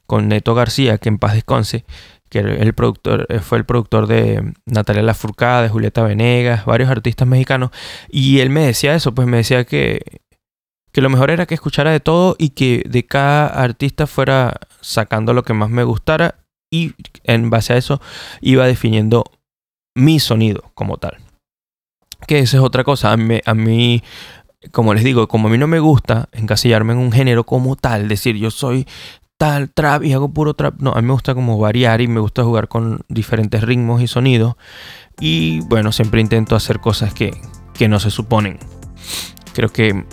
con 0.06 0.28
Neto 0.28 0.56
García, 0.56 0.98
que 0.98 1.10
en 1.10 1.18
paz 1.18 1.34
descanse, 1.34 1.86
que 2.30 2.40
el 2.40 2.74
productor, 2.74 3.28
eh, 3.30 3.40
fue 3.40 3.58
el 3.58 3.66
productor 3.66 4.08
de 4.08 4.54
Natalia 4.66 5.04
Lafourcade, 5.04 5.64
de 5.64 5.70
Julieta 5.70 6.02
Venegas, 6.02 6.66
varios 6.66 6.90
artistas 6.90 7.28
mexicanos. 7.28 7.72
Y 8.10 8.40
él 8.40 8.50
me 8.50 8.66
decía 8.66 8.96
eso, 8.96 9.14
pues 9.14 9.28
me 9.28 9.38
decía 9.38 9.66
que, 9.66 10.22
que 10.94 11.02
lo 11.02 11.10
mejor 11.10 11.30
era 11.30 11.46
que 11.46 11.56
escuchara 11.56 11.92
de 11.92 12.00
todo 12.00 12.36
y 12.40 12.50
que 12.50 12.84
de 12.88 13.06
cada 13.06 13.48
artista 13.48 14.08
fuera 14.08 14.62
sacando 14.80 15.34
lo 15.34 15.44
que 15.44 15.54
más 15.54 15.70
me 15.70 15.84
gustara 15.84 16.36
y 16.72 16.94
en 17.26 17.50
base 17.50 17.74
a 17.74 17.78
eso 17.78 18.02
iba 18.40 18.66
definiendo 18.66 19.26
mi 19.94 20.20
sonido 20.20 20.72
como 20.74 20.98
tal. 20.98 21.18
Que 22.28 22.40
esa 22.40 22.58
es 22.58 22.64
otra 22.64 22.84
cosa. 22.84 23.12
A 23.12 23.18
mí, 23.18 23.40
a 23.46 23.54
mí, 23.54 24.04
como 24.70 24.94
les 24.94 25.04
digo, 25.04 25.28
como 25.28 25.48
a 25.48 25.52
mí 25.52 25.58
no 25.58 25.68
me 25.68 25.80
gusta 25.80 26.30
encasillarme 26.32 26.94
en 26.94 27.00
un 27.00 27.12
género 27.12 27.46
como 27.46 27.76
tal, 27.76 28.08
decir 28.08 28.36
yo 28.36 28.52
soy 28.52 28.86
tal 29.42 29.72
trap 29.72 30.04
y 30.04 30.14
hago 30.14 30.30
puro 30.30 30.54
trap. 30.54 30.76
No, 30.82 30.92
a 30.92 31.02
mí 31.02 31.08
me 31.08 31.14
gusta 31.14 31.34
como 31.34 31.58
variar 31.58 32.00
y 32.00 32.08
me 32.08 32.20
gusta 32.20 32.44
jugar 32.44 32.68
con 32.68 33.02
diferentes 33.10 33.64
ritmos 33.64 34.04
y 34.04 34.08
sonidos. 34.08 34.54
Y 35.20 35.62
bueno, 35.62 35.92
siempre 35.92 36.22
intento 36.22 36.56
hacer 36.56 36.80
cosas 36.80 37.14
que, 37.14 37.34
no 37.90 38.00
se 38.00 38.12
suponen. 38.12 38.60
Creo 39.56 39.70
que 39.70 40.06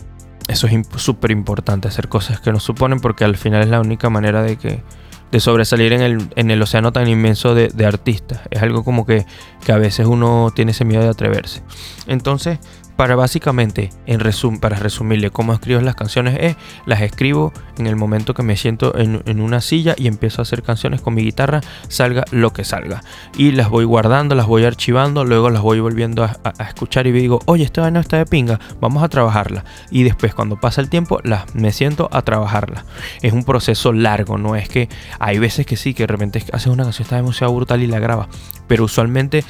eso 0.49 0.67
es 0.67 0.87
súper 0.97 1.31
importante, 1.31 1.87
hacer 1.87 2.09
cosas 2.09 2.41
que 2.41 2.51
no 2.51 2.61
suponen 2.61 3.01
porque 3.01 3.25
al 3.25 3.37
final 3.37 3.61
es 3.61 3.69
la 3.69 3.83
única 3.83 4.09
manera 4.09 4.43
de 4.43 4.57
que 4.57 4.83
de 5.31 5.41
sobresalir 5.41 5.93
en 5.93 6.01
el, 6.01 6.31
en 6.37 6.51
el 6.51 6.63
océano 6.63 6.93
tan 6.93 7.07
inmenso 7.07 7.55
de, 7.55 7.69
de 7.69 7.85
artistas. 7.85 8.41
Es 8.51 8.63
algo 8.63 8.85
como 8.85 9.05
que, 9.05 9.27
que 9.63 9.73
a 9.73 9.77
veces 9.77 10.07
uno 10.07 10.51
tiene 10.55 10.71
ese 10.71 10.87
miedo 10.87 11.03
de 11.03 11.11
atreverse. 11.11 11.63
Entonces, 12.07 12.59
para 12.99 13.15
básicamente, 13.15 13.91
en 14.07 14.19
resum 14.19 14.59
para 14.59 14.77
resumirle 14.77 15.31
cómo 15.31 15.53
escribo 15.53 15.81
las 15.81 15.95
canciones, 15.95 16.37
es 16.41 16.57
las 16.85 17.01
escribo 17.01 17.53
en 17.79 17.87
el 17.87 17.95
momento 17.95 18.35
que 18.35 18.43
me 18.43 18.57
siento 18.57 18.93
en, 18.99 19.41
una 19.41 19.61
silla 19.61 19.95
y 19.97 20.09
empiezo 20.09 20.41
a 20.41 20.43
hacer 20.43 20.65
canciones 20.65 21.01
con 21.01 21.15
mi 21.15 21.23
guitarra, 21.23 21.61
salga 21.87 22.25
lo 22.33 22.53
que 22.53 22.65
salga. 22.65 23.05
Y 23.37 23.53
las 23.53 23.69
voy 23.69 23.85
guardando, 23.85 24.35
las 24.35 24.49
voy 24.49 24.65
archivando, 24.65 25.25
luego 25.25 25.49
las 25.49 25.63
voy 25.63 25.79
volviendo 25.79 26.25
a, 26.25 26.41
escuchar 26.67 27.07
y 27.07 27.13
digo, 27.13 27.39
oye, 27.45 27.63
esta 27.63 27.83
vaina 27.83 28.01
está 28.01 28.19
de 28.19 28.27
pinga, 28.27 28.59
vamos 28.81 29.05
a 29.05 29.09
trabajarla. 29.09 29.65
Y 29.93 30.03
después, 30.03 30.35
cuando 30.35 30.57
pasa 30.57 30.81
el 30.81 30.91
tiempo, 30.91 31.21
las, 31.23 31.55
me 31.55 31.71
siento 31.71 32.09
a 32.11 32.23
trabajarla. 32.23 32.85
Es 33.23 33.33
un 33.33 33.45
proceso 33.45 33.93
largo, 33.93 34.39
no 34.39 34.57
es 34.57 34.69
que 34.69 34.89
hay 35.21 35.39
veces 35.39 35.67
que 35.67 35.77
sí, 35.77 35.95
que 35.95 36.03
de 36.03 36.09
repente 36.09 36.45
haces 36.53 36.67
una 36.67 36.83
canción 36.83 37.05
está 37.05 37.15
demasiado 37.15 37.55
brutal 37.55 37.81
y 37.81 37.87
la 37.87 38.01
grabas. 38.01 38.27
Pero 38.67 38.83
usualmente 38.83 39.45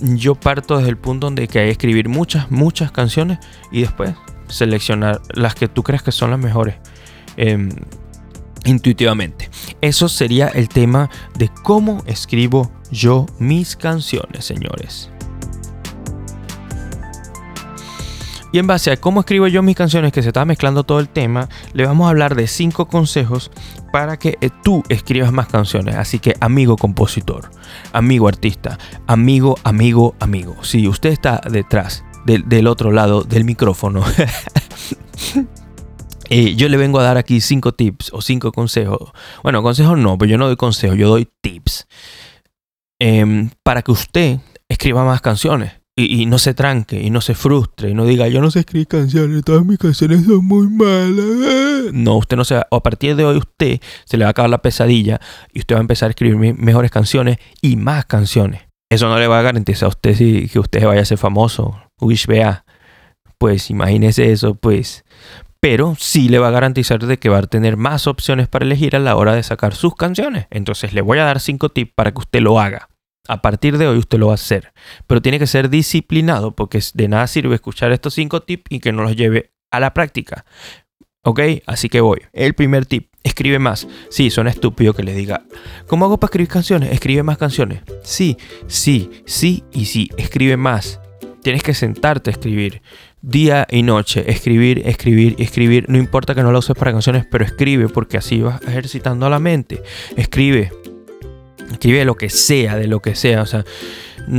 yo 0.00 0.34
parto 0.34 0.76
desde 0.76 0.90
el 0.90 0.98
punto 0.98 1.26
donde 1.26 1.42
hay 1.42 1.48
que 1.48 1.68
escribir 1.70 2.08
muchas, 2.08 2.50
muchas 2.50 2.90
canciones 2.90 3.38
y 3.70 3.82
después 3.82 4.14
seleccionar 4.48 5.20
las 5.34 5.54
que 5.54 5.68
tú 5.68 5.82
crees 5.82 6.02
que 6.02 6.12
son 6.12 6.30
las 6.30 6.38
mejores. 6.38 6.76
Em, 7.36 7.70
intuitivamente. 8.64 9.50
Eso 9.80 10.08
sería 10.08 10.48
el 10.48 10.68
tema 10.68 11.10
de 11.36 11.50
cómo 11.62 12.02
escribo 12.06 12.70
yo 12.90 13.26
mis 13.38 13.76
canciones, 13.76 14.44
señores. 14.44 15.11
Y 18.52 18.58
en 18.58 18.66
base 18.66 18.92
a 18.92 18.98
cómo 18.98 19.20
escribo 19.20 19.48
yo 19.48 19.62
mis 19.62 19.76
canciones, 19.76 20.12
que 20.12 20.22
se 20.22 20.28
está 20.28 20.44
mezclando 20.44 20.84
todo 20.84 21.00
el 21.00 21.08
tema, 21.08 21.48
le 21.72 21.86
vamos 21.86 22.06
a 22.06 22.10
hablar 22.10 22.34
de 22.34 22.46
cinco 22.46 22.86
consejos 22.86 23.50
para 23.92 24.18
que 24.18 24.36
eh, 24.42 24.50
tú 24.62 24.82
escribas 24.90 25.32
más 25.32 25.48
canciones. 25.48 25.96
Así 25.96 26.18
que 26.18 26.36
amigo 26.38 26.76
compositor, 26.76 27.50
amigo 27.94 28.28
artista, 28.28 28.78
amigo, 29.06 29.56
amigo, 29.64 30.14
amigo. 30.20 30.62
Si 30.62 30.86
usted 30.86 31.10
está 31.10 31.40
detrás 31.50 32.04
del, 32.26 32.66
otro 32.66 32.92
lado 32.92 33.22
del 33.22 33.44
micrófono, 33.44 34.04
eh, 36.28 36.54
yo 36.54 36.68
le 36.68 36.76
vengo 36.76 37.00
a 37.00 37.04
dar 37.04 37.16
aquí 37.16 37.40
cinco 37.40 37.72
tips 37.72 38.10
o 38.12 38.20
cinco 38.20 38.52
consejos. 38.52 39.12
Bueno, 39.42 39.62
consejos 39.62 39.96
no, 39.96 40.18
pero 40.18 40.30
yo 40.30 40.36
no 40.36 40.46
doy 40.46 40.56
consejos, 40.56 40.98
yo 40.98 41.08
doy 41.08 41.26
tips. 41.40 41.86
Em, 42.98 43.48
para 43.62 43.80
que 43.80 43.92
usted 43.92 44.40
escriba 44.68 45.04
más 45.04 45.22
canciones 45.22 45.81
y, 45.94 46.26
no 46.26 46.38
se 46.38 46.54
tranque 46.54 47.02
y 47.02 47.10
no 47.10 47.20
se 47.20 47.34
frustre 47.34 47.90
y 47.90 47.94
no 47.94 48.06
diga 48.06 48.26
yo 48.28 48.40
no 48.40 48.50
sé 48.50 48.60
escribir 48.60 48.88
canciones, 48.88 49.44
todas 49.44 49.64
mis 49.64 49.78
canciones 49.78 50.24
son 50.24 50.44
muy 50.44 50.66
malas. 50.68 51.92
No, 51.92 52.16
usted 52.16 52.36
no 52.36 52.44
se 52.44 52.54
va, 52.54 52.66
a 52.70 52.80
partir 52.80 53.14
de 53.16 53.24
hoy 53.24 53.36
usted 53.36 53.80
se 54.04 54.16
le 54.16 54.24
va 54.24 54.28
a 54.28 54.30
acabar 54.30 54.50
la 54.50 54.62
pesadilla 54.62 55.20
y 55.52 55.60
usted 55.60 55.74
va 55.74 55.80
a 55.80 55.82
empezar 55.82 56.08
a 56.08 56.10
escribir 56.10 56.36
mejores 56.36 56.90
canciones 56.90 57.38
y 57.60 57.76
más 57.76 58.06
canciones. 58.06 58.62
Eso 58.90 59.08
no 59.08 59.18
le 59.18 59.26
va 59.26 59.38
a 59.38 59.42
garantizar 59.42 59.86
a 59.86 59.88
usted 59.88 60.14
si, 60.14 60.48
que 60.48 60.58
usted 60.58 60.84
vaya 60.84 61.02
a 61.02 61.06
ser 61.06 61.18
famoso. 61.18 61.80
Uy, 61.98 62.20
vea. 62.28 62.64
Pues 63.38 63.70
imagínese 63.70 64.32
eso, 64.32 64.54
pues. 64.54 65.04
Pero 65.60 65.96
sí 65.98 66.28
le 66.28 66.38
va 66.38 66.48
a 66.48 66.50
garantizar 66.52 67.04
de 67.06 67.18
que 67.18 67.28
va 67.28 67.38
a 67.38 67.46
tener 67.46 67.76
más 67.76 68.06
opciones 68.06 68.48
para 68.48 68.64
elegir 68.64 68.94
a 68.94 68.98
la 68.98 69.16
hora 69.16 69.34
de 69.34 69.42
sacar 69.42 69.74
sus 69.74 69.94
canciones. 69.94 70.46
Entonces 70.50 70.92
le 70.92 71.00
voy 71.00 71.18
a 71.20 71.24
dar 71.24 71.40
cinco 71.40 71.70
tips 71.70 71.92
para 71.94 72.12
que 72.12 72.18
usted 72.18 72.40
lo 72.40 72.60
haga. 72.60 72.88
A 73.28 73.40
partir 73.40 73.78
de 73.78 73.86
hoy 73.86 73.98
usted 73.98 74.18
lo 74.18 74.26
va 74.26 74.32
a 74.32 74.34
hacer. 74.34 74.72
Pero 75.06 75.22
tiene 75.22 75.38
que 75.38 75.46
ser 75.46 75.70
disciplinado 75.70 76.52
porque 76.52 76.80
de 76.94 77.08
nada 77.08 77.26
sirve 77.26 77.54
escuchar 77.54 77.92
estos 77.92 78.14
cinco 78.14 78.42
tips 78.42 78.64
y 78.68 78.80
que 78.80 78.92
no 78.92 79.02
los 79.02 79.16
lleve 79.16 79.52
a 79.70 79.80
la 79.80 79.94
práctica. 79.94 80.44
¿Ok? 81.24 81.40
Así 81.66 81.88
que 81.88 82.00
voy. 82.00 82.20
El 82.32 82.54
primer 82.54 82.86
tip. 82.86 83.12
Escribe 83.22 83.60
más. 83.60 83.86
Sí, 84.10 84.30
suena 84.30 84.50
estúpido 84.50 84.94
que 84.94 85.04
le 85.04 85.14
diga. 85.14 85.44
¿Cómo 85.86 86.04
hago 86.04 86.18
para 86.18 86.30
escribir 86.30 86.48
canciones? 86.48 86.90
Escribe 86.92 87.22
más 87.22 87.38
canciones. 87.38 87.82
Sí, 88.02 88.36
sí, 88.66 89.08
sí 89.24 89.62
y 89.72 89.84
sí. 89.84 90.10
Escribe 90.16 90.56
más. 90.56 91.00
Tienes 91.42 91.62
que 91.62 91.74
sentarte 91.74 92.30
a 92.30 92.32
escribir. 92.32 92.82
Día 93.20 93.68
y 93.70 93.84
noche. 93.84 94.24
Escribir, 94.28 94.82
escribir, 94.84 95.36
escribir. 95.38 95.86
No 95.88 95.98
importa 95.98 96.34
que 96.34 96.42
no 96.42 96.50
lo 96.50 96.58
uses 96.58 96.74
para 96.74 96.90
canciones, 96.90 97.24
pero 97.30 97.44
escribe 97.44 97.88
porque 97.88 98.16
así 98.16 98.40
vas 98.40 98.60
ejercitando 98.62 99.30
la 99.30 99.38
mente. 99.38 99.80
Escribe. 100.16 100.72
Escribe 101.72 102.04
lo 102.04 102.14
que 102.14 102.30
sea, 102.30 102.76
de 102.76 102.86
lo 102.86 103.00
que 103.00 103.14
sea. 103.14 103.42
O 103.42 103.46
sea, 103.46 103.64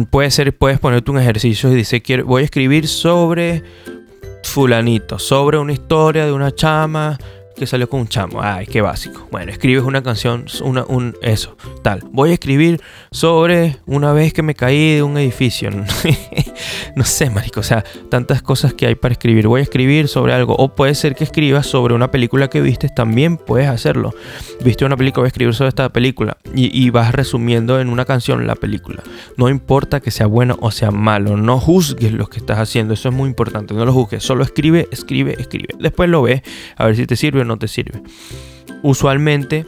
puede 0.09 0.31
ser, 0.31 0.55
puedes 0.55 0.79
ponerte 0.79 1.11
un 1.11 1.19
ejercicio 1.19 1.71
y 1.71 1.75
dice, 1.75 2.01
quiero, 2.01 2.25
voy 2.25 2.43
a 2.43 2.45
escribir 2.45 2.87
sobre 2.87 3.63
fulanito, 4.43 5.19
sobre 5.19 5.57
una 5.57 5.73
historia 5.73 6.25
de 6.25 6.31
una 6.31 6.53
chama 6.53 7.17
que 7.55 7.67
salió 7.67 7.89
con 7.89 8.01
un 8.01 8.07
chamo. 8.07 8.41
Ay, 8.41 8.65
qué 8.65 8.81
básico. 8.81 9.27
Bueno, 9.31 9.51
escribes 9.51 9.83
una 9.83 10.01
canción, 10.01 10.45
una, 10.63 10.83
un, 10.85 11.15
eso, 11.21 11.55
tal. 11.81 12.03
Voy 12.11 12.31
a 12.31 12.33
escribir 12.33 12.81
sobre 13.11 13.77
una 13.85 14.13
vez 14.13 14.33
que 14.33 14.41
me 14.41 14.55
caí 14.55 14.95
de 14.95 15.03
un 15.03 15.17
edificio. 15.17 15.69
no 16.95 17.03
sé, 17.03 17.29
marico. 17.29 17.59
O 17.59 17.63
sea, 17.63 17.83
tantas 18.09 18.41
cosas 18.41 18.73
que 18.73 18.87
hay 18.87 18.95
para 18.95 19.13
escribir. 19.13 19.47
Voy 19.47 19.59
a 19.59 19.63
escribir 19.63 20.07
sobre 20.07 20.33
algo. 20.33 20.55
O 20.55 20.75
puede 20.75 20.95
ser 20.95 21.15
que 21.15 21.23
escribas 21.23 21.67
sobre 21.67 21.93
una 21.93 22.11
película 22.11 22.49
que 22.49 22.61
viste. 22.61 22.89
También 22.89 23.37
puedes 23.37 23.67
hacerlo. 23.67 24.13
Viste 24.63 24.85
una 24.85 24.97
película, 24.97 25.21
voy 25.21 25.27
a 25.27 25.29
escribir 25.29 25.53
sobre 25.53 25.69
esta 25.69 25.89
película. 25.89 26.37
Y, 26.55 26.77
y 26.77 26.89
vas 26.89 27.13
resumiendo 27.13 27.79
en 27.79 27.89
una 27.89 28.05
canción 28.05 28.47
la 28.47 28.55
película. 28.55 29.03
No 29.37 29.49
importa 29.49 29.99
que 29.99 30.11
sea 30.11 30.25
bueno 30.25 30.57
o 30.61 30.71
sea 30.71 30.91
malo. 30.91 31.37
No 31.37 31.59
juzgues 31.59 32.11
lo 32.13 32.27
que 32.27 32.39
estás 32.39 32.59
haciendo. 32.59 32.93
Eso 32.93 33.09
es 33.09 33.15
muy 33.15 33.29
importante. 33.29 33.73
No 33.73 33.85
lo 33.85 33.93
juzgues. 33.93 34.23
Solo 34.23 34.43
escribe, 34.43 34.87
escribe, 34.91 35.35
escribe. 35.39 35.75
Después 35.79 36.09
lo 36.09 36.23
ves. 36.23 36.41
A 36.77 36.85
ver 36.85 36.95
si 36.95 37.05
te 37.05 37.15
sirve 37.15 37.42
no 37.45 37.57
te 37.57 37.67
sirve. 37.67 38.01
Usualmente 38.81 39.65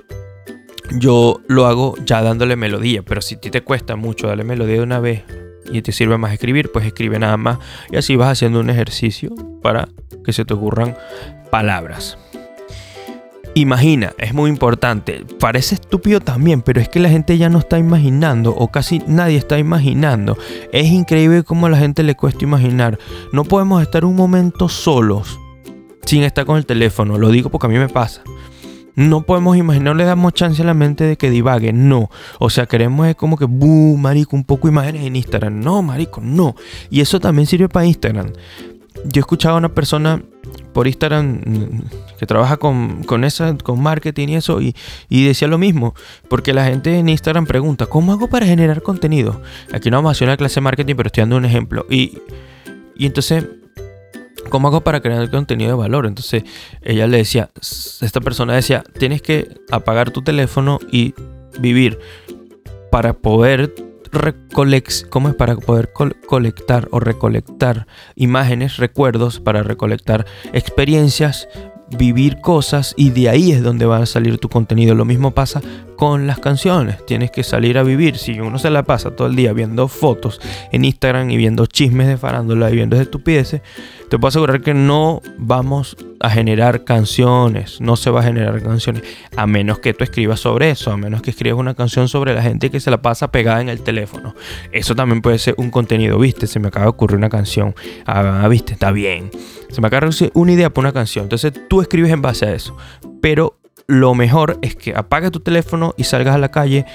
yo 0.98 1.41
lo 1.48 1.65
hago 1.65 1.96
ya 2.05 2.22
dándole 2.22 2.55
melodía, 2.55 3.01
pero 3.03 3.22
si 3.22 3.38
ti 3.38 3.50
te 3.50 3.62
cuesta 3.62 3.96
mucho 3.96 4.27
darle 4.27 4.44
melodía 4.44 4.75
de 4.75 4.84
una 4.84 5.00
vez 5.00 5.24
y 5.72 5.82
te 5.82 5.91
sirve 5.91 6.17
más 6.17 6.34
escribir, 6.34 6.72
pues 6.72 6.86
escribe 6.86 7.20
nada 7.20 7.38
más 7.38 7.58
y 7.91 7.98
así 7.98 8.15
vas 8.15 8.29
haciendo 8.29 8.60
un 8.60 8.70
ejercicio 8.70 9.34
para 9.62 9.89
que 10.24 10.34
se 10.34 10.46
te 10.46 10.53
ocurran 10.53 10.96
palabras. 11.50 12.17
Imagina, 13.58 14.12
es 14.17 14.34
muy 14.34 14.50
importante. 14.50 15.24
Parece 15.39 15.75
estúpido 15.75 16.20
también, 16.20 16.62
pero 16.62 16.82
es 16.82 16.89
que 16.89 17.00
la 17.00 17.08
gente 17.08 17.38
ya 17.38 17.48
no 17.50 17.60
está 17.60 17.79
imaginando, 17.79 18.53
o 18.53 18.70
casi 18.70 19.01
nadie 19.08 19.38
está 19.38 19.58
imaginando. 19.58 20.38
Es 20.74 20.88
increíble 20.88 21.44
cómo 21.44 21.67
a 21.67 21.70
la 21.70 21.77
gente 21.77 22.03
le 22.03 22.15
cuesta 22.15 22.44
imaginar. 22.44 23.00
No 23.32 23.46
podemos 23.46 23.82
estar 23.82 24.03
un 24.03 24.17
momento 24.17 24.67
solos 24.67 25.39
sin 26.05 26.24
estar 26.24 26.45
con 26.45 26.57
el 26.57 26.65
teléfono. 26.65 27.17
Lo 27.17 27.29
digo 27.29 27.50
porque 27.50 27.67
a 27.67 27.69
mí 27.69 27.77
me 27.77 27.89
pasa. 27.89 28.21
No 28.95 29.24
podemos 29.24 29.57
imaginar, 29.57 29.95
le 29.95 30.05
damos 30.05 30.33
chance 30.33 30.62
a 30.62 30.65
la 30.65 30.74
mente 30.74 31.03
de 31.03 31.17
que 31.17 31.29
divague, 31.29 31.74
no. 31.74 32.09
O 32.39 32.50
sea, 32.50 32.65
queremos 32.65 33.07
es 33.07 33.15
como 33.15 33.38
que, 33.38 33.43
buh, 33.43 33.97
marico, 33.97 34.38
un 34.38 34.45
poco 34.45 34.69
imágenes 34.69 35.05
en 35.05 35.17
Instagram. 35.17 35.59
No, 35.59 35.81
marico, 35.81 36.21
no. 36.21 36.55
Y 36.89 37.01
eso 37.01 37.19
también 37.19 37.45
sirve 37.45 37.67
para 37.67 37.85
Instagram. 37.85 38.31
Yo 39.03 39.19
he 39.19 39.19
escuchado 39.19 39.55
a 39.55 39.57
una 39.57 39.74
persona 39.74 40.24
por 40.71 40.88
Instagram 40.88 41.41
mm, 41.45 41.81
que 42.17 42.25
trabaja 42.25 42.55
con, 42.55 43.03
con, 43.03 43.25
esa, 43.25 43.57
con 43.57 43.83
marketing 43.83 44.29
y 44.29 44.35
eso, 44.35 44.62
y, 44.62 44.74
y, 45.09 45.25
decía 45.25 45.50
lo 45.50 45.57
mismo, 45.57 45.93
porque 46.29 46.53
la 46.53 46.63
gente 46.63 46.97
en 46.97 47.09
Instagram 47.09 47.45
pregunta, 47.45 47.88
¿cómo 47.88 48.13
hago 48.13 48.29
para 48.29 48.45
generar 48.45 48.81
contenido? 48.81 49.41
Aquí 49.74 49.91
no 49.91 49.97
vamos 49.97 50.09
a 50.09 50.12
hacer 50.13 50.29
una 50.29 50.38
clase 50.38 50.55
de 50.55 50.62
marketing, 50.62 50.95
pero 50.95 51.07
estoy 51.07 51.24
dando 51.24 51.35
un 51.35 51.45
ejemplo. 51.45 51.85
Y, 51.89 52.19
y 52.95 53.05
entonces 53.05 53.45
¿Cómo 54.50 54.68
hago 54.68 54.82
para 54.82 55.02
crear 55.02 55.30
contenido 55.30 55.72
de 55.72 55.78
valor? 55.78 56.06
Entonces 56.06 56.44
ella 56.82 57.08
le 57.08 57.18
decía, 57.18 57.50
esta 58.02 58.22
persona 58.22 58.54
decía, 58.54 58.84
tienes 58.98 59.22
que 59.22 59.50
apagar 59.72 60.12
tu 60.12 60.22
teléfono 60.22 60.80
y 60.92 61.14
vivir 61.60 62.00
para 62.92 63.14
poder 63.14 63.74
¿cómo 65.10 65.30
es 65.30 65.36
para 65.36 65.56
poder 65.58 65.92
colectar 66.28 66.88
o 66.92 67.00
recolectar 67.00 67.88
imágenes, 68.16 68.78
recuerdos, 68.78 69.40
para 69.40 69.64
recolectar 69.64 70.25
experiencias, 70.54 71.48
vivir 71.89 72.42
cosas 72.42 72.94
y 72.98 73.12
de 73.12 73.30
ahí 73.30 73.51
es 73.51 73.63
donde 73.63 73.86
va 73.86 73.98
a 73.98 74.06
salir 74.06 74.38
tu 74.38 74.50
contenido. 74.50 74.96
Lo 74.96 75.06
mismo 75.06 75.32
pasa 75.32 75.62
con 75.96 76.27
las 76.27 76.39
canciones. 76.39 77.06
Tienes 77.06 77.32
que 77.32 77.44
salir 77.44 77.77
a 77.77 77.84
vivir. 77.84 78.18
Si 78.18 78.39
uno 78.39 78.58
se 78.60 78.70
la 78.70 78.84
pasa 78.84 79.12
todo 79.12 79.27
el 79.27 79.36
día 79.36 79.54
viendo 79.54 79.88
fotos 79.88 80.39
en 80.72 80.86
Instagram 80.86 81.30
y 81.30 81.38
viendo 81.38 81.65
chismes 81.65 82.08
de 82.08 82.18
farándula 82.18 82.70
y 82.72 82.75
viendo 82.75 83.00
estupideces, 83.00 83.62
te 84.10 84.18
puedo 84.18 84.30
asegurar 84.30 84.62
que 84.62 84.74
no 84.74 85.22
vamos 85.38 85.98
a 86.27 86.29
generar 86.29 86.84
canciones. 86.84 87.82
No 87.82 87.96
se 87.96 88.10
va 88.10 88.22
a 88.22 88.24
generar 88.24 88.62
canciones. 88.62 89.03
A 89.36 89.48
menos 89.48 89.79
que 89.79 89.94
tú 89.94 90.03
escribas 90.03 90.39
sobre 90.39 90.72
eso. 90.72 90.91
A 90.91 90.98
menos 90.98 91.22
que 91.22 91.32
escribas 91.32 91.60
una 91.60 91.74
canción 91.74 92.08
sobre 92.08 92.34
la 92.34 92.41
gente 92.41 92.70
que 92.70 92.79
se 92.79 92.91
la 92.91 93.01
pasa 93.01 93.32
pegada 93.32 93.62
en 93.62 93.70
el 93.70 93.82
teléfono. 93.82 94.36
Eso 94.72 94.96
también 94.96 95.22
puede 95.22 95.38
ser 95.38 95.55
un 95.58 95.70
contenido. 95.70 96.17
Viste, 96.20 96.48
se 96.48 96.60
me 96.60 96.67
acaba 96.67 96.86
de 96.86 96.89
ocurrir 96.89 97.17
una 97.17 97.29
canción. 97.29 97.75
Ah, 98.05 98.48
viste, 98.50 98.74
está 98.74 98.91
bien. 98.91 99.29
Se 99.70 99.82
me 99.82 99.88
acaba 99.88 100.01
de 100.01 100.08
ocurrir 100.08 100.32
una 100.34 100.51
idea 100.51 100.70
para 100.70 100.88
una 100.88 100.94
canción. 100.94 101.25
Entonces 101.25 101.53
tú 101.67 101.82
escribes 101.82 102.12
en 102.12 102.22
base 102.22 102.46
a 102.46 102.53
eso. 102.53 102.75
Pero 103.22 103.58
lo 103.88 104.15
mejor 104.15 104.58
es 104.62 104.75
que 104.75 104.96
apagues 104.96 105.32
tu 105.32 105.39
teléfono 105.39 105.94
y 105.98 106.06
salgas 106.06 106.36
a 106.36 106.39
la 106.39 106.50
calle, 106.50 106.86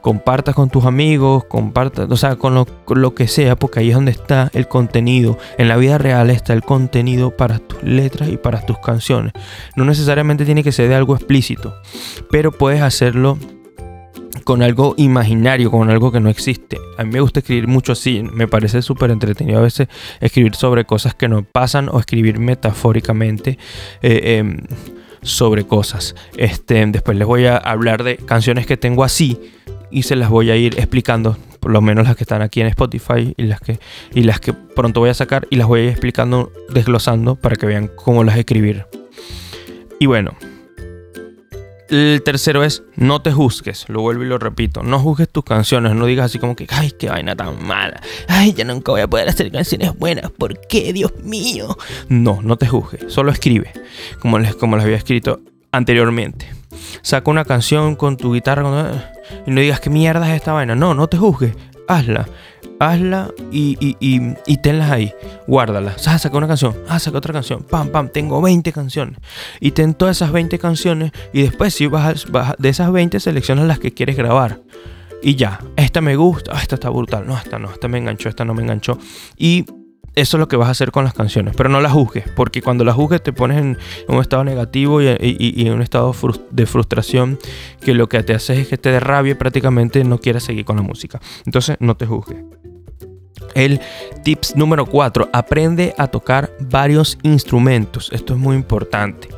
compartas 0.00 0.54
con 0.54 0.70
tus 0.70 0.84
amigos, 0.84 1.44
compartas, 1.46 2.08
o 2.08 2.16
sea, 2.16 2.36
con 2.36 2.54
lo, 2.54 3.14
que 3.14 3.26
sea, 3.26 3.56
porque 3.56 3.80
ahí 3.80 3.88
es 3.88 3.94
donde 3.94 4.12
está 4.12 4.50
el 4.54 4.68
contenido. 4.68 5.38
En 5.58 5.68
la 5.68 5.76
vida 5.76 5.98
real 5.98 6.30
está 6.30 6.52
el 6.52 6.62
contenido 6.62 7.36
para 7.36 7.58
tus 7.58 7.82
letras 7.82 8.28
y 8.28 8.36
para 8.36 8.64
tus 8.64 8.78
canciones. 8.78 9.32
No 9.74 9.84
necesariamente 9.84 10.44
tiene 10.44 10.62
que 10.62 10.72
ser 10.72 10.88
de 10.88 10.94
algo 10.94 11.16
explícito, 11.16 11.74
pero 12.30 12.52
puedes 12.52 12.82
hacerlo 12.82 13.38
con 14.44 14.62
algo 14.62 14.94
imaginario, 14.96 15.72
con 15.72 15.90
algo 15.90 16.12
que 16.12 16.20
no 16.20 16.28
existe. 16.28 16.78
A 16.98 17.02
mí 17.02 17.10
me 17.10 17.20
gusta 17.20 17.40
escribir 17.40 17.66
mucho 17.66 17.90
así, 17.90 18.22
me 18.22 18.46
parece 18.46 18.82
súper 18.82 19.10
entretenido 19.10 19.58
a 19.58 19.62
veces 19.62 19.88
escribir 20.20 20.54
sobre 20.54 20.84
cosas 20.84 21.16
que 21.16 21.26
no 21.26 21.42
pasan 21.42 21.88
o 21.88 21.98
escribir 21.98 22.38
metafóricamente. 22.38 23.58
Eh, 24.02 24.36
em, 24.38 24.58
sobre 25.22 25.66
cosas. 25.66 26.14
Este, 26.36 26.84
después 26.86 27.16
les 27.16 27.26
voy 27.26 27.46
a 27.46 27.56
hablar 27.56 28.04
de 28.04 28.16
canciones 28.16 28.66
que 28.66 28.76
tengo 28.76 29.04
así 29.04 29.38
y 29.90 30.02
se 30.02 30.16
las 30.16 30.30
voy 30.30 30.50
a 30.50 30.56
ir 30.56 30.74
explicando, 30.78 31.36
por 31.60 31.70
lo 31.70 31.80
menos 31.80 32.06
las 32.06 32.16
que 32.16 32.24
están 32.24 32.42
aquí 32.42 32.60
en 32.60 32.66
Spotify 32.68 33.34
y 33.36 33.42
las 33.44 33.60
que, 33.60 33.78
y 34.14 34.22
las 34.22 34.40
que 34.40 34.52
pronto 34.52 35.00
voy 35.00 35.10
a 35.10 35.14
sacar 35.14 35.46
y 35.50 35.56
las 35.56 35.66
voy 35.66 35.80
a 35.80 35.82
ir 35.84 35.90
explicando, 35.90 36.52
desglosando 36.70 37.36
para 37.36 37.56
que 37.56 37.66
vean 37.66 37.88
cómo 37.88 38.24
las 38.24 38.36
escribir. 38.36 38.86
Y 39.98 40.06
bueno, 40.06 40.36
el 41.88 42.22
tercero 42.24 42.64
es 42.64 42.82
no 42.96 43.22
te 43.22 43.32
juzgues, 43.32 43.88
lo 43.88 44.00
vuelvo 44.00 44.24
y 44.24 44.26
lo 44.26 44.38
repito, 44.38 44.82
no 44.82 44.98
juzgues 44.98 45.28
tus 45.28 45.44
canciones, 45.44 45.94
no 45.94 46.06
digas 46.06 46.26
así 46.26 46.38
como 46.38 46.56
que, 46.56 46.66
ay, 46.70 46.92
qué 46.98 47.08
vaina 47.08 47.36
tan 47.36 47.64
mala, 47.64 48.00
ay, 48.28 48.52
ya 48.52 48.64
nunca 48.64 48.92
voy 48.92 49.00
a 49.00 49.08
poder 49.08 49.28
hacer 49.28 49.50
canciones 49.50 49.96
buenas, 49.96 50.30
¿por 50.30 50.60
qué, 50.66 50.92
Dios 50.92 51.12
mío? 51.22 51.76
No, 52.08 52.40
no 52.42 52.56
te 52.56 52.66
juzgues, 52.66 53.12
solo 53.12 53.30
escribe, 53.30 53.72
como 54.18 54.38
les, 54.38 54.54
como 54.54 54.76
les 54.76 54.84
había 54.84 54.96
escrito 54.96 55.40
anteriormente. 55.72 56.50
Saca 57.02 57.30
una 57.30 57.44
canción 57.44 57.96
con 57.96 58.16
tu 58.16 58.34
guitarra 58.34 59.12
y 59.46 59.50
no 59.50 59.60
digas 59.60 59.80
qué 59.80 59.90
mierda 59.90 60.28
es 60.30 60.36
esta 60.36 60.52
vaina, 60.52 60.74
no, 60.74 60.94
no 60.94 61.08
te 61.08 61.16
juzgues, 61.16 61.54
hazla 61.88 62.26
hazla 62.78 63.30
y, 63.50 63.76
y, 63.80 64.34
y, 64.46 64.56
tenlas 64.58 64.90
ahí. 64.90 65.12
Guárdalas. 65.46 66.06
Ah, 66.08 66.18
saca 66.18 66.36
una 66.36 66.46
canción. 66.46 66.74
Ah, 66.88 66.98
saca 66.98 67.18
otra 67.18 67.32
canción. 67.32 67.62
Pam, 67.62 67.88
pam. 67.90 68.08
Tengo 68.08 68.40
20 68.40 68.72
canciones. 68.72 69.18
Y 69.60 69.72
ten 69.72 69.94
todas 69.94 70.16
esas 70.16 70.32
20 70.32 70.58
canciones. 70.58 71.12
Y 71.32 71.42
después, 71.42 71.74
si 71.74 71.86
vas, 71.86 72.26
de 72.58 72.68
esas 72.68 72.92
20, 72.92 73.20
seleccionas 73.20 73.66
las 73.66 73.78
que 73.78 73.92
quieres 73.92 74.16
grabar. 74.16 74.60
Y 75.22 75.36
ya. 75.36 75.60
Esta 75.76 76.00
me 76.00 76.16
gusta. 76.16 76.52
Ah, 76.54 76.60
esta 76.60 76.76
está 76.76 76.90
brutal. 76.90 77.26
No, 77.26 77.36
esta 77.36 77.58
no. 77.58 77.70
Esta 77.70 77.88
me 77.88 77.98
enganchó. 77.98 78.28
Esta 78.28 78.44
no 78.44 78.54
me 78.54 78.62
enganchó. 78.62 78.98
Y 79.36 79.64
eso 80.16 80.38
es 80.38 80.40
lo 80.40 80.48
que 80.48 80.56
vas 80.56 80.68
a 80.68 80.70
hacer 80.72 80.90
con 80.90 81.04
las 81.04 81.14
canciones. 81.14 81.54
Pero 81.56 81.68
no 81.68 81.80
las 81.80 81.92
juzgues, 81.92 82.24
porque 82.34 82.62
cuando 82.62 82.84
las 82.84 82.96
juzgues 82.96 83.22
te 83.22 83.32
pones 83.32 83.58
en, 83.58 83.78
un 84.08 84.20
estado 84.20 84.44
negativo 84.44 85.02
y, 85.02 85.66
en 85.66 85.72
un 85.72 85.82
estado 85.82 86.14
de 86.50 86.66
frustración 86.66 87.38
que 87.80 87.94
lo 87.94 88.08
que 88.08 88.22
te 88.22 88.34
hace 88.34 88.62
es 88.62 88.68
que 88.68 88.78
te 88.78 88.90
derrabie 88.90 89.34
prácticamente 89.34 90.02
no 90.04 90.18
quieras 90.18 90.42
seguir 90.42 90.64
con 90.64 90.76
la 90.76 90.82
música. 90.82 91.20
Entonces 91.44 91.76
no 91.80 91.96
te 91.96 92.06
juzgues. 92.06 92.38
El 93.54 93.80
tips 94.22 94.56
número 94.56 94.86
4, 94.86 95.30
aprende 95.32 95.94
a 95.98 96.08
tocar 96.08 96.50
varios 96.60 97.18
instrumentos. 97.22 98.10
Esto 98.12 98.34
es 98.34 98.38
muy 98.38 98.56
importante. 98.56 99.28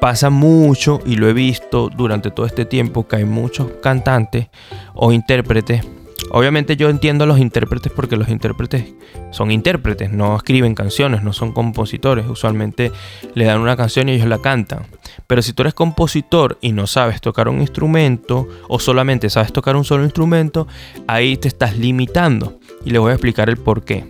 Pasa 0.00 0.30
mucho 0.30 1.00
y 1.04 1.16
lo 1.16 1.28
he 1.28 1.32
visto 1.32 1.88
durante 1.88 2.30
todo 2.30 2.46
este 2.46 2.64
tiempo 2.64 3.06
que 3.06 3.16
hay 3.16 3.24
muchos 3.24 3.70
cantantes 3.82 4.48
o 4.94 5.12
intérpretes 5.12 5.84
Obviamente 6.30 6.76
yo 6.76 6.90
entiendo 6.90 7.24
a 7.24 7.26
los 7.26 7.38
intérpretes 7.38 7.90
porque 7.92 8.16
los 8.16 8.28
intérpretes 8.28 8.94
son 9.30 9.50
intérpretes, 9.50 10.10
no 10.10 10.36
escriben 10.36 10.74
canciones, 10.74 11.22
no 11.22 11.32
son 11.32 11.52
compositores. 11.52 12.26
Usualmente 12.26 12.92
le 13.34 13.44
dan 13.44 13.60
una 13.60 13.76
canción 13.76 14.08
y 14.08 14.12
ellos 14.12 14.28
la 14.28 14.38
cantan. 14.38 14.86
Pero 15.26 15.42
si 15.42 15.52
tú 15.52 15.62
eres 15.62 15.74
compositor 15.74 16.58
y 16.60 16.72
no 16.72 16.86
sabes 16.86 17.20
tocar 17.20 17.48
un 17.48 17.60
instrumento 17.60 18.48
o 18.68 18.78
solamente 18.78 19.30
sabes 19.30 19.52
tocar 19.52 19.76
un 19.76 19.84
solo 19.84 20.04
instrumento, 20.04 20.66
ahí 21.06 21.36
te 21.36 21.48
estás 21.48 21.76
limitando. 21.76 22.58
Y 22.84 22.90
les 22.90 23.00
voy 23.00 23.10
a 23.10 23.14
explicar 23.14 23.48
el 23.48 23.56
por 23.56 23.84
qué. 23.84 24.04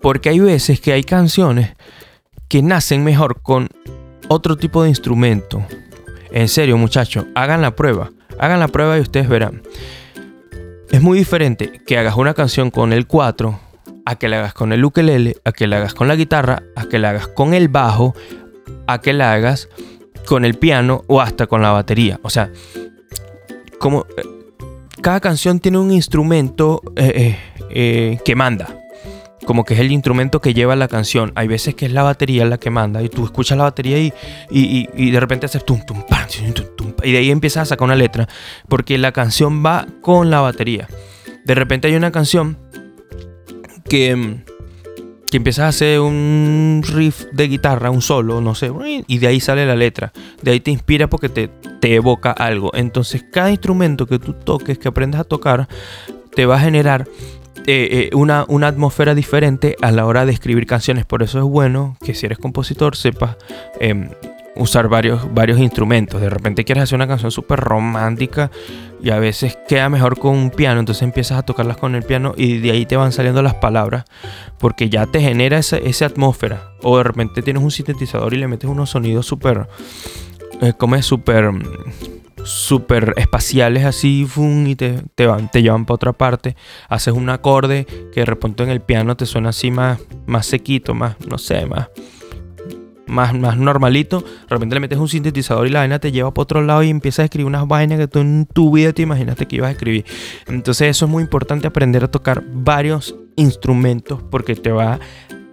Porque 0.00 0.28
hay 0.28 0.40
veces 0.40 0.80
que 0.80 0.92
hay 0.92 1.04
canciones 1.04 1.74
que 2.48 2.62
nacen 2.62 3.02
mejor 3.02 3.42
con 3.42 3.68
otro 4.28 4.56
tipo 4.56 4.82
de 4.82 4.88
instrumento. 4.88 5.64
En 6.30 6.48
serio 6.48 6.76
muchachos, 6.76 7.26
hagan 7.34 7.62
la 7.62 7.74
prueba. 7.74 8.10
Hagan 8.38 8.60
la 8.60 8.68
prueba 8.68 8.98
y 8.98 9.00
ustedes 9.00 9.28
verán. 9.28 9.62
Es 10.90 11.02
muy 11.02 11.18
diferente 11.18 11.80
que 11.86 11.98
hagas 11.98 12.16
una 12.16 12.34
canción 12.34 12.70
con 12.70 12.92
el 12.92 13.06
4 13.06 13.60
a 14.04 14.14
que 14.16 14.28
la 14.28 14.38
hagas 14.38 14.54
con 14.54 14.72
el 14.72 14.84
ukelele, 14.84 15.36
a 15.44 15.52
que 15.52 15.66
la 15.66 15.78
hagas 15.78 15.94
con 15.94 16.08
la 16.08 16.14
guitarra, 16.14 16.62
a 16.76 16.86
que 16.86 16.98
la 16.98 17.10
hagas 17.10 17.28
con 17.28 17.54
el 17.54 17.68
bajo, 17.68 18.14
a 18.86 19.00
que 19.00 19.12
la 19.12 19.32
hagas 19.32 19.68
con 20.26 20.44
el 20.44 20.54
piano 20.54 21.02
o 21.08 21.20
hasta 21.20 21.46
con 21.46 21.60
la 21.60 21.72
batería. 21.72 22.20
O 22.22 22.30
sea, 22.30 22.50
como 23.78 24.06
eh, 24.16 24.22
cada 25.02 25.20
canción 25.20 25.58
tiene 25.60 25.78
un 25.78 25.90
instrumento 25.90 26.82
eh, 26.96 27.36
eh, 27.70 28.18
que 28.24 28.34
manda. 28.34 28.82
como 29.44 29.64
que 29.64 29.74
es 29.74 29.80
el 29.80 29.92
instrumento 29.92 30.40
que 30.40 30.54
lleva 30.54 30.74
la 30.76 30.88
canción. 30.88 31.32
Hay 31.36 31.46
veces 31.46 31.74
que 31.74 31.86
es 31.86 31.92
la 31.92 32.02
batería 32.02 32.44
la 32.44 32.58
que 32.58 32.70
manda 32.70 33.02
y 33.02 33.08
tú 33.08 33.24
escuchas 33.24 33.56
la 33.56 33.64
batería 33.64 33.98
y, 33.98 34.12
y, 34.50 34.88
y, 34.94 35.10
de 35.10 35.20
repente 35.20 35.46
haces 35.46 35.64
tum, 35.64 35.80
tum, 35.86 36.02
pam, 36.08 36.26
tum, 36.28 36.52
tum, 36.52 36.66
y 37.02 37.12
de 37.12 37.18
ahí 37.18 37.30
empiezas 37.30 37.62
a 37.62 37.66
sacar 37.66 37.84
una 37.84 37.94
letra 37.94 38.28
porque 38.68 38.98
la 38.98 39.12
canción 39.12 39.64
va 39.64 39.86
con 40.00 40.30
la 40.30 40.40
batería. 40.40 40.88
De 41.44 41.54
repente 41.54 41.88
hay 41.88 41.94
una 41.94 42.10
canción 42.10 42.58
que, 43.88 44.42
que 45.30 45.36
empiezas 45.36 45.64
a 45.64 45.68
hacer 45.68 46.00
un 46.00 46.82
riff 46.86 47.24
de 47.32 47.48
guitarra, 47.48 47.90
un 47.90 48.02
solo, 48.02 48.40
no 48.40 48.54
sé, 48.54 48.72
y 49.06 49.18
de 49.18 49.26
ahí 49.26 49.40
sale 49.40 49.66
la 49.66 49.76
letra. 49.76 50.12
De 50.42 50.50
ahí 50.50 50.60
te 50.60 50.70
inspira 50.70 51.08
porque 51.08 51.28
te, 51.28 51.48
te 51.80 51.94
evoca 51.94 52.32
algo. 52.32 52.72
Entonces 52.74 53.24
cada 53.30 53.50
instrumento 53.50 54.06
que 54.06 54.18
tú 54.18 54.32
toques, 54.32 54.78
que 54.78 54.88
aprendas 54.88 55.20
a 55.20 55.24
tocar, 55.24 55.68
te 56.34 56.46
va 56.46 56.56
a 56.56 56.60
generar 56.60 57.06
eh, 57.68 58.10
eh, 58.12 58.16
una, 58.16 58.44
una, 58.46 58.68
atmósfera 58.68 59.14
diferente 59.14 59.74
a 59.82 59.90
la 59.90 60.06
hora 60.06 60.24
de 60.24 60.32
escribir 60.32 60.66
canciones. 60.66 61.04
Por 61.04 61.24
eso 61.24 61.38
es 61.38 61.44
bueno 61.44 61.96
que 62.04 62.14
si 62.14 62.26
eres 62.26 62.38
compositor 62.38 62.94
sepas 62.94 63.36
em, 63.80 64.10
usar 64.56 64.88
varios, 64.88 65.32
varios 65.32 65.58
instrumentos. 65.58 66.20
De 66.20 66.30
repente 66.30 66.64
quieres 66.64 66.84
hacer 66.84 66.96
una 66.96 67.06
canción 67.06 67.30
súper 67.30 67.60
romántica 67.60 68.50
y 69.02 69.10
a 69.10 69.18
veces 69.18 69.58
queda 69.68 69.88
mejor 69.88 70.18
con 70.18 70.34
un 70.34 70.50
piano. 70.50 70.80
Entonces 70.80 71.02
empiezas 71.02 71.38
a 71.38 71.42
tocarlas 71.42 71.76
con 71.76 71.94
el 71.94 72.02
piano 72.02 72.34
y 72.36 72.58
de 72.58 72.70
ahí 72.72 72.86
te 72.86 72.96
van 72.96 73.12
saliendo 73.12 73.42
las 73.42 73.54
palabras 73.54 74.04
porque 74.58 74.88
ya 74.88 75.06
te 75.06 75.20
genera 75.20 75.58
esa, 75.58 76.06
atmósfera. 76.06 76.70
O 76.82 76.96
de 76.98 77.04
repente 77.04 77.42
tienes 77.42 77.62
un 77.62 77.70
sintetizador 77.70 78.34
y 78.34 78.38
le 78.38 78.48
metes 78.48 78.68
unos 78.68 78.90
sonidos 78.90 79.26
súper... 79.26 79.68
Eh, 80.62 80.72
como 80.76 80.96
es 80.96 81.04
súper 81.04 81.52
súper 82.46 83.14
espaciales 83.16 83.84
así 83.84 84.26
y 84.36 84.76
te, 84.76 85.02
te, 85.14 85.26
van, 85.26 85.50
te 85.50 85.62
llevan 85.62 85.84
para 85.84 85.96
otra 85.96 86.12
parte. 86.12 86.56
Haces 86.88 87.12
un 87.12 87.28
acorde 87.28 87.86
que 88.12 88.20
de 88.20 88.26
repente 88.26 88.62
en 88.62 88.70
el 88.70 88.80
piano 88.80 89.16
te 89.16 89.26
suena 89.26 89.50
así 89.50 89.70
más, 89.70 90.00
más 90.26 90.46
sequito, 90.46 90.94
más, 90.94 91.16
no 91.26 91.38
sé, 91.38 91.66
más, 91.66 91.88
más, 93.06 93.34
más 93.34 93.56
normalito. 93.56 94.20
De 94.20 94.48
repente 94.48 94.74
le 94.74 94.80
metes 94.80 94.98
un 94.98 95.08
sintetizador 95.08 95.66
y 95.66 95.70
la 95.70 95.80
vaina 95.80 95.98
te 95.98 96.12
lleva 96.12 96.32
para 96.32 96.42
otro 96.42 96.62
lado 96.62 96.82
y 96.82 96.90
empiezas 96.90 97.20
a 97.20 97.24
escribir 97.24 97.46
unas 97.46 97.66
vainas 97.66 97.98
que 97.98 98.08
tú 98.08 98.20
en 98.20 98.46
tu 98.46 98.72
vida 98.72 98.92
te 98.92 99.02
imaginaste 99.02 99.46
que 99.46 99.56
ibas 99.56 99.68
a 99.68 99.72
escribir. 99.72 100.04
Entonces 100.46 100.88
eso 100.88 101.06
es 101.06 101.10
muy 101.10 101.22
importante 101.22 101.66
aprender 101.66 102.04
a 102.04 102.10
tocar 102.10 102.42
varios 102.52 103.14
instrumentos 103.36 104.22
porque 104.30 104.54
te 104.54 104.72
va 104.72 104.98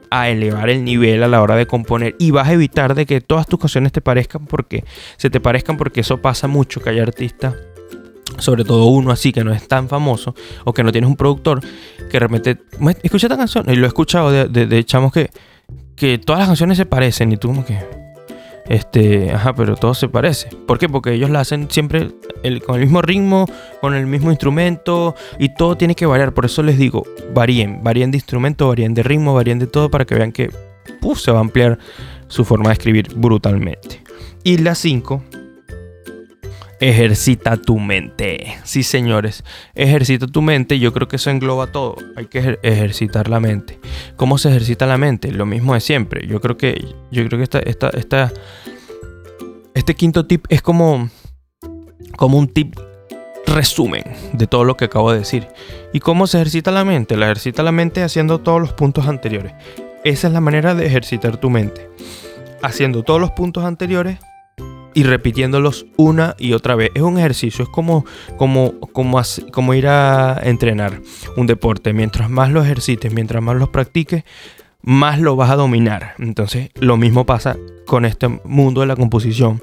a 0.09 0.29
elevar 0.29 0.69
el 0.69 0.83
nivel 0.83 1.23
a 1.23 1.27
la 1.27 1.41
hora 1.41 1.55
de 1.55 1.65
componer 1.65 2.15
y 2.19 2.31
vas 2.31 2.47
a 2.47 2.53
evitar 2.53 2.93
de 2.93 3.05
que 3.05 3.19
todas 3.19 3.47
tus 3.47 3.59
canciones 3.59 3.91
te 3.91 3.99
parezcan 3.99 4.45
porque 4.45 4.83
se 5.17 5.31
te 5.31 5.39
parezcan 5.39 5.75
porque 5.75 6.01
eso 6.01 6.21
pasa 6.21 6.47
mucho 6.47 6.81
que 6.81 6.91
hay 6.91 6.99
artistas 6.99 7.55
sobre 8.37 8.63
todo 8.63 8.85
uno 8.85 9.11
así 9.11 9.33
que 9.33 9.43
no 9.43 9.51
es 9.51 9.67
tan 9.67 9.89
famoso 9.89 10.35
o 10.65 10.73
que 10.73 10.83
no 10.83 10.91
tienes 10.91 11.09
un 11.09 11.15
productor 11.15 11.61
que 11.61 12.11
de 12.11 12.19
repente 12.19 12.57
escucha 13.01 13.25
esta 13.25 13.37
canción 13.37 13.67
y 13.69 13.75
lo 13.75 13.85
he 13.85 13.87
escuchado 13.87 14.31
de, 14.31 14.47
de, 14.47 14.67
de 14.67 14.83
chamos 14.83 15.11
que 15.11 15.31
que 15.95 16.17
todas 16.17 16.39
las 16.39 16.47
canciones 16.47 16.77
se 16.77 16.85
parecen 16.85 17.31
y 17.31 17.37
tú 17.37 17.49
como 17.49 17.65
que 17.65 17.79
este, 18.67 19.31
ajá, 19.31 19.53
pero 19.53 19.75
todo 19.75 19.93
se 19.93 20.07
parece. 20.07 20.49
¿Por 20.65 20.79
qué? 20.79 20.87
Porque 20.87 21.13
ellos 21.13 21.29
la 21.29 21.41
hacen 21.41 21.69
siempre 21.69 22.11
con 22.65 22.75
el 22.75 22.81
mismo 22.81 23.01
ritmo, 23.01 23.45
con 23.81 23.93
el 23.93 24.07
mismo 24.07 24.31
instrumento 24.31 25.15
y 25.37 25.53
todo 25.53 25.75
tiene 25.75 25.95
que 25.95 26.05
variar. 26.05 26.33
Por 26.33 26.45
eso 26.45 26.63
les 26.63 26.77
digo, 26.77 27.03
varíen, 27.33 27.83
varíen 27.83 28.11
de 28.11 28.17
instrumento, 28.17 28.67
varíen 28.67 28.93
de 28.93 29.03
ritmo, 29.03 29.33
varíen 29.33 29.59
de 29.59 29.67
todo 29.67 29.91
para 29.91 30.05
que 30.05 30.15
vean 30.15 30.31
que 30.31 30.49
se 31.15 31.31
va 31.31 31.39
a 31.39 31.41
ampliar 31.41 31.79
su 32.27 32.45
forma 32.45 32.69
de 32.69 32.73
escribir 32.73 33.13
brutalmente. 33.15 34.01
Y 34.43 34.57
la 34.57 34.75
5 34.75 35.21
Ejercita 36.79 37.57
tu 37.57 37.79
mente. 37.79 38.57
Sí, 38.63 38.83
señores, 38.83 39.43
ejercita 39.73 40.27
tu 40.27 40.41
mente. 40.41 40.79
Yo 40.79 40.91
creo 40.91 41.07
que 41.07 41.15
eso 41.15 41.29
engloba 41.29 41.67
todo. 41.67 41.95
Hay 42.15 42.25
que 42.25 42.59
ejercitar 42.61 43.29
la 43.29 43.39
mente. 43.39 43.79
¿Cómo 44.15 44.37
se 44.37 44.49
ejercita 44.49 44.85
la 44.85 44.97
mente? 44.97 45.31
Lo 45.31 45.45
mismo 45.45 45.73
de 45.73 45.79
siempre. 45.79 46.27
Yo 46.27 46.41
creo 46.41 46.57
que, 46.57 46.73
yo 47.11 47.25
creo 47.25 47.37
que 47.37 47.43
esta, 47.43 47.59
esta, 47.59 47.89
esta, 47.89 48.33
este 49.73 49.95
quinto 49.95 50.25
tip 50.25 50.45
es 50.49 50.61
como, 50.61 51.09
como 52.17 52.37
un 52.37 52.47
tip 52.47 52.75
resumen 53.47 54.03
de 54.33 54.47
todo 54.47 54.63
lo 54.63 54.75
que 54.75 54.85
acabo 54.85 55.11
de 55.11 55.19
decir. 55.19 55.47
¿Y 55.93 55.99
cómo 55.99 56.27
se 56.27 56.37
ejercita 56.37 56.71
la 56.71 56.83
mente? 56.83 57.15
La 57.15 57.25
ejercita 57.25 57.63
la 57.63 57.71
mente 57.71 58.03
haciendo 58.03 58.39
todos 58.39 58.59
los 58.59 58.73
puntos 58.73 59.07
anteriores. 59.07 59.53
Esa 60.03 60.27
es 60.27 60.33
la 60.33 60.41
manera 60.41 60.75
de 60.75 60.85
ejercitar 60.85 61.37
tu 61.37 61.49
mente. 61.49 61.89
Haciendo 62.61 63.03
todos 63.03 63.21
los 63.21 63.31
puntos 63.31 63.63
anteriores 63.63 64.19
y 64.93 65.03
repitiéndolos 65.03 65.85
una 65.97 66.35
y 66.37 66.53
otra 66.53 66.75
vez. 66.75 66.91
Es 66.93 67.01
un 67.01 67.17
ejercicio, 67.17 67.63
es 67.63 67.69
como, 67.69 68.05
como, 68.37 68.79
como, 68.91 69.21
como 69.51 69.73
ir 69.73 69.87
a 69.87 70.39
entrenar 70.43 71.01
un 71.37 71.47
deporte. 71.47 71.93
Mientras 71.93 72.29
más 72.29 72.51
lo 72.51 72.63
ejercites, 72.63 73.13
mientras 73.13 73.41
más 73.41 73.55
lo 73.55 73.71
practiques, 73.71 74.23
más 74.81 75.19
lo 75.19 75.35
vas 75.35 75.49
a 75.49 75.55
dominar. 75.55 76.13
Entonces, 76.19 76.69
lo 76.75 76.97
mismo 76.97 77.25
pasa 77.25 77.57
con 77.85 78.05
este 78.05 78.27
mundo 78.43 78.81
de 78.81 78.87
la 78.87 78.95
composición. 78.95 79.61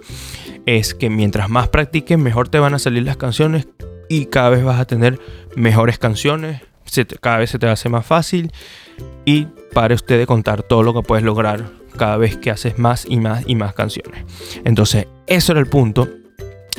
Es 0.67 0.95
que 0.95 1.11
mientras 1.11 1.49
más 1.49 1.69
practiques, 1.69 2.19
mejor 2.19 2.49
te 2.49 2.59
van 2.59 2.75
a 2.75 2.79
salir 2.79 3.05
las 3.05 3.17
canciones 3.17 3.69
y 4.09 4.27
cada 4.27 4.51
vez 4.51 4.65
vas 4.65 4.81
a 4.81 4.87
tener 4.87 5.19
mejores 5.57 5.99
canciones. 5.99 6.63
cada 7.21 7.39
vez 7.39 7.51
se 7.51 7.59
te 7.59 7.69
hace 7.69 7.89
más 7.89 8.05
fácil 8.05 8.51
y 9.25 9.47
para 9.73 9.95
usted 9.95 10.19
de 10.19 10.27
contar 10.27 10.63
todo 10.63 10.83
lo 10.83 10.93
que 10.93 11.03
puedes 11.03 11.25
lograr 11.25 11.80
cada 11.97 12.17
vez 12.17 12.37
que 12.37 12.51
haces 12.51 12.79
más 12.79 13.07
y 13.09 13.19
más 13.19 13.45
y 13.47 13.55
más 13.55 13.75
canciones. 13.75 14.25
Entonces, 14.65 15.07
eso 15.27 15.53
era 15.53 15.61
el 15.61 15.67
punto 15.67 16.09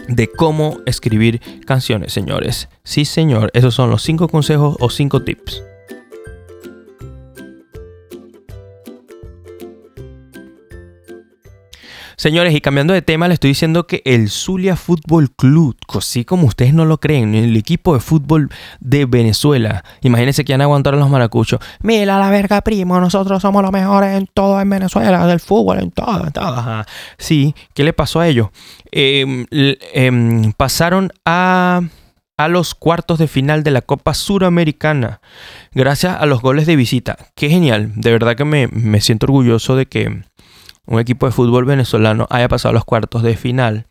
de 0.08 0.28
cómo 0.28 0.80
escribir 0.86 1.42
canciones, 1.66 2.14
señores. 2.14 2.70
Sí, 2.84 3.06
señor, 3.06 3.52
esos 3.54 3.76
son 3.76 3.90
los 3.90 4.02
cinco 4.02 4.28
consejos 4.28 4.76
o 4.80 4.90
cinco 4.90 5.24
tips. 5.24 5.64
Señores, 12.22 12.54
y 12.54 12.62
cambiando 12.62 12.94
de 12.94 13.02
tema, 13.02 13.28
le 13.28 13.34
estoy 13.34 13.48
diciendo 13.48 13.88
que 13.88 14.04
el 14.06 14.30
Zulia 14.30 14.76
Fútbol 14.76 15.32
Club, 15.32 15.76
así 15.88 16.24
como 16.24 16.46
ustedes 16.46 16.72
no 16.72 16.86
lo 16.86 17.00
creen, 17.00 17.34
el 17.34 17.58
equipo 17.58 17.96
de 17.96 18.00
fútbol 18.00 18.52
de 18.80 19.06
Venezuela, 19.06 19.84
imagínense 20.02 20.46
que 20.46 20.54
van 20.54 20.62
a 20.62 20.66
aguantar 20.66 20.94
a 20.94 20.98
los 20.98 21.10
maracuchos. 21.10 21.60
Mira 21.82 22.20
la 22.20 22.30
verga, 22.30 22.62
primo, 22.62 23.00
nosotros 23.00 23.42
somos 23.42 23.64
los 23.64 23.72
mejores 23.72 24.16
en 24.16 24.28
todo 24.32 24.62
en 24.62 24.70
Venezuela, 24.70 25.26
del 25.26 25.40
fútbol, 25.40 25.80
en 25.80 25.90
todo, 25.90 26.28
en 26.28 26.32
todo. 26.32 26.86
Sí, 27.18 27.56
¿qué 27.74 27.84
le 27.84 27.92
pasó 27.92 28.20
a 28.20 28.28
ellos? 28.28 28.50
Em, 28.92 29.48
em, 29.50 30.54
pasaron 30.54 31.12
a 31.26 31.82
a 32.38 32.48
los 32.48 32.74
cuartos 32.74 33.20
de 33.20 33.28
final 33.28 33.62
de 33.64 33.70
la 33.70 33.82
Copa 33.82 34.16
Suramericana 34.16 35.22
gracias 35.74 36.18
a 36.20 36.26
los 36.26 36.42
goles 36.42 36.66
de 36.66 36.76
visita. 36.76 37.18
Qué 37.36 37.50
genial, 37.50 37.92
de 37.96 38.12
verdad 38.12 38.36
que 38.36 38.46
me, 38.46 38.68
me 38.68 39.00
siento 39.00 39.28
orgulloso 39.28 39.76
de 39.76 39.86
que 39.86 40.24
un 40.92 41.00
equipo 41.00 41.26
de 41.26 41.32
fútbol 41.32 41.66
venezolano 41.66 42.28
haya 42.30 42.48
pasado 42.48 42.72
a 42.72 42.74
los 42.74 42.86
cuartos 42.86 43.24
de 43.24 43.36
final. 43.38 43.88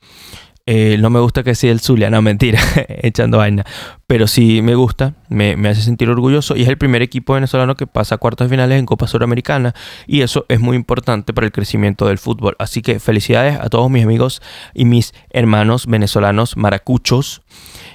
Eh, 0.66 0.98
no 1.00 1.08
me 1.08 1.18
gusta 1.18 1.42
que 1.42 1.54
sea 1.54 1.72
el 1.72 1.80
Zulia, 1.80 2.10
no 2.10 2.20
mentira, 2.20 2.60
echando 2.88 3.38
vaina. 3.38 3.64
Pero 4.06 4.26
sí 4.26 4.60
me 4.62 4.74
gusta, 4.74 5.14
me, 5.28 5.56
hace 5.68 5.80
sentir 5.80 6.10
orgulloso 6.10 6.56
y 6.56 6.62
es 6.62 6.68
el 6.68 6.76
primer 6.76 7.00
equipo 7.02 7.34
venezolano 7.34 7.74
que 7.74 7.86
pasa 7.86 8.16
a 8.16 8.18
cuartos 8.18 8.46
de 8.48 8.54
finales 8.54 8.78
en 8.78 8.86
Copa 8.86 9.06
Suramericana 9.06 9.74
y 10.06 10.20
eso 10.20 10.44
es 10.48 10.60
muy 10.60 10.76
importante 10.76 11.32
para 11.32 11.46
el 11.46 11.52
crecimiento 11.52 12.06
del 12.06 12.18
fútbol. 12.18 12.54
Así 12.58 12.82
que 12.82 13.00
felicidades 13.00 13.58
a 13.58 13.68
todos 13.70 13.90
mis 13.90 14.04
amigos 14.04 14.42
y 14.74 14.84
mis 14.84 15.14
hermanos 15.30 15.86
venezolanos 15.86 16.56
maracuchos. 16.56 17.42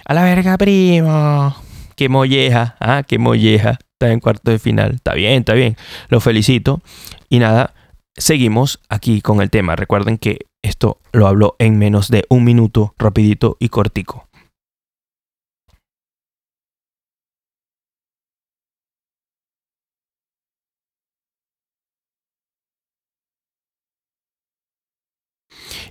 A 0.03 0.15
la 0.15 0.23
verga, 0.23 0.57
primo. 0.57 1.55
Qué 1.95 2.09
molleja, 2.09 2.75
ah, 2.79 3.03
qué 3.07 3.19
molleja. 3.19 3.77
Está 3.93 4.11
en 4.11 4.19
cuartos 4.19 4.51
de 4.51 4.59
final. 4.59 4.95
Está 4.95 5.13
bien, 5.13 5.39
está 5.39 5.53
bien. 5.53 5.77
Lo 6.09 6.19
felicito. 6.19 6.81
Y 7.29 7.39
nada, 7.39 7.73
seguimos 8.17 8.79
aquí 8.89 9.21
con 9.21 9.41
el 9.41 9.49
tema. 9.49 9.75
Recuerden 9.75 10.17
que 10.17 10.39
esto 10.63 10.99
lo 11.11 11.27
hablo 11.27 11.55
en 11.59 11.77
menos 11.77 12.09
de 12.09 12.25
un 12.29 12.43
minuto, 12.43 12.93
rapidito 12.97 13.57
y 13.59 13.69
cortico. 13.69 14.27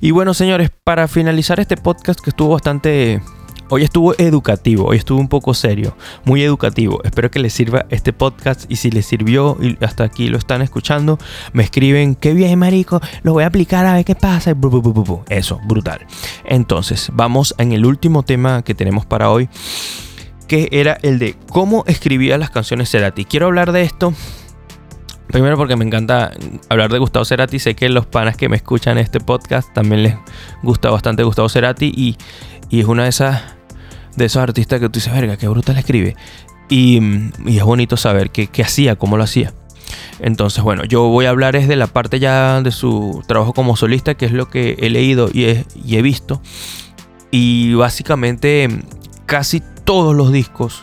Y 0.01 0.11
bueno, 0.11 0.35
señores, 0.35 0.71
para 0.83 1.09
finalizar 1.09 1.61
este 1.61 1.77
podcast 1.77 2.21
que 2.21 2.31
estuvo 2.31 2.51
bastante 2.51 3.23
Hoy 3.77 3.83
estuvo 3.83 4.15
educativo, 4.19 4.87
hoy 4.87 4.99
estuvo 4.99 5.19
un 5.19 5.27
poco 5.27 5.53
serio, 5.53 5.97
muy 6.25 6.45
educativo. 6.45 7.01
Espero 7.03 7.29
que 7.29 7.41
les 7.41 7.53
sirva 7.53 7.87
este 7.91 8.13
podcast 8.13 8.71
y 8.71 8.77
si 8.77 8.93
les 8.93 9.05
sirvió 9.05 9.57
y 9.61 9.77
hasta 9.85 10.05
aquí 10.05 10.29
lo 10.29 10.39
están 10.39 10.63
escuchando, 10.63 11.19
me 11.53 11.65
escriben, 11.65 12.15
qué 12.15 12.35
bien 12.35 12.57
marico, 12.57 13.01
lo 13.25 13.33
voy 13.33 13.43
a 13.43 13.49
aplicar 13.49 13.85
a 13.85 13.95
ver 13.95 14.05
qué 14.05 14.15
pasa. 14.15 14.55
Eso, 15.29 15.59
brutal. 15.67 16.07
Entonces, 16.45 17.11
vamos 17.15 17.53
en 17.59 17.73
el 17.73 17.85
último 17.85 18.23
tema 18.23 18.63
que 18.63 18.77
tenemos 18.77 19.07
para 19.07 19.29
hoy, 19.29 19.49
que 20.47 20.69
era 20.71 20.97
el 21.03 21.19
de 21.19 21.35
cómo 21.49 21.83
escribía 21.89 22.39
las 22.39 22.51
canciones 22.51 22.89
Cerati. 22.89 23.25
Quiero 23.25 23.47
hablar 23.47 23.73
de 23.73 23.83
esto 23.83 24.15
Primero 25.27 25.57
porque 25.57 25.75
me 25.75 25.85
encanta 25.85 26.31
hablar 26.69 26.93
de 26.93 26.99
Gustavo 27.01 27.25
Cerati. 27.25 27.59
Sé 27.59 27.75
que 27.75 27.89
los 27.89 28.07
panas 28.07 28.37
que 28.37 28.49
me 28.49 28.55
escuchan 28.55 28.99
este 28.99 29.19
podcast 29.19 29.73
también 29.73 30.05
les 30.05 30.15
gusta 30.63 30.91
bastante 30.91 31.25
Gustavo 31.25 31.49
Cerati. 31.49 31.93
Y, 31.93 32.17
y 32.71 32.79
es 32.79 32.87
una 32.87 33.03
de 33.03 33.09
esas 33.09 33.43
de 34.17 34.25
esos 34.25 34.43
artistas 34.43 34.81
que 34.81 34.89
tú 34.89 34.99
dices, 34.99 35.13
verga, 35.13 35.37
qué 35.37 35.49
brutal 35.49 35.77
escribe. 35.77 36.17
Y, 36.69 37.01
y 37.47 37.59
es 37.59 37.65
bonito 37.65 37.97
saber 37.97 38.31
qué, 38.31 38.63
hacía, 38.63 38.97
cómo 38.97 39.17
lo 39.17 39.25
hacía. 39.25 39.53
Entonces, 40.21 40.63
bueno, 40.65 40.85
yo 40.85 41.09
voy 41.09 41.27
a 41.27 41.31
hablar 41.31 41.57
es 41.57 41.69
de 41.69 41.77
la 41.77 41.87
parte 41.87 42.19
ya 42.19 42.61
de 42.63 42.71
su 42.71 43.23
trabajo 43.27 43.53
como 43.53 43.77
solista, 43.77 44.15
que 44.15 44.27
es 44.27 44.33
lo 44.33 44.49
que 44.49 44.77
he 44.81 44.91
leído 44.91 45.29
y 45.33 45.45
he, 45.45 45.65
y 45.85 45.97
he 45.97 46.03
visto. 46.03 46.41
Y 47.31 47.75
básicamente 47.75 48.69
casi 49.27 49.63
todos 49.85 50.15
los 50.15 50.33
discos, 50.33 50.83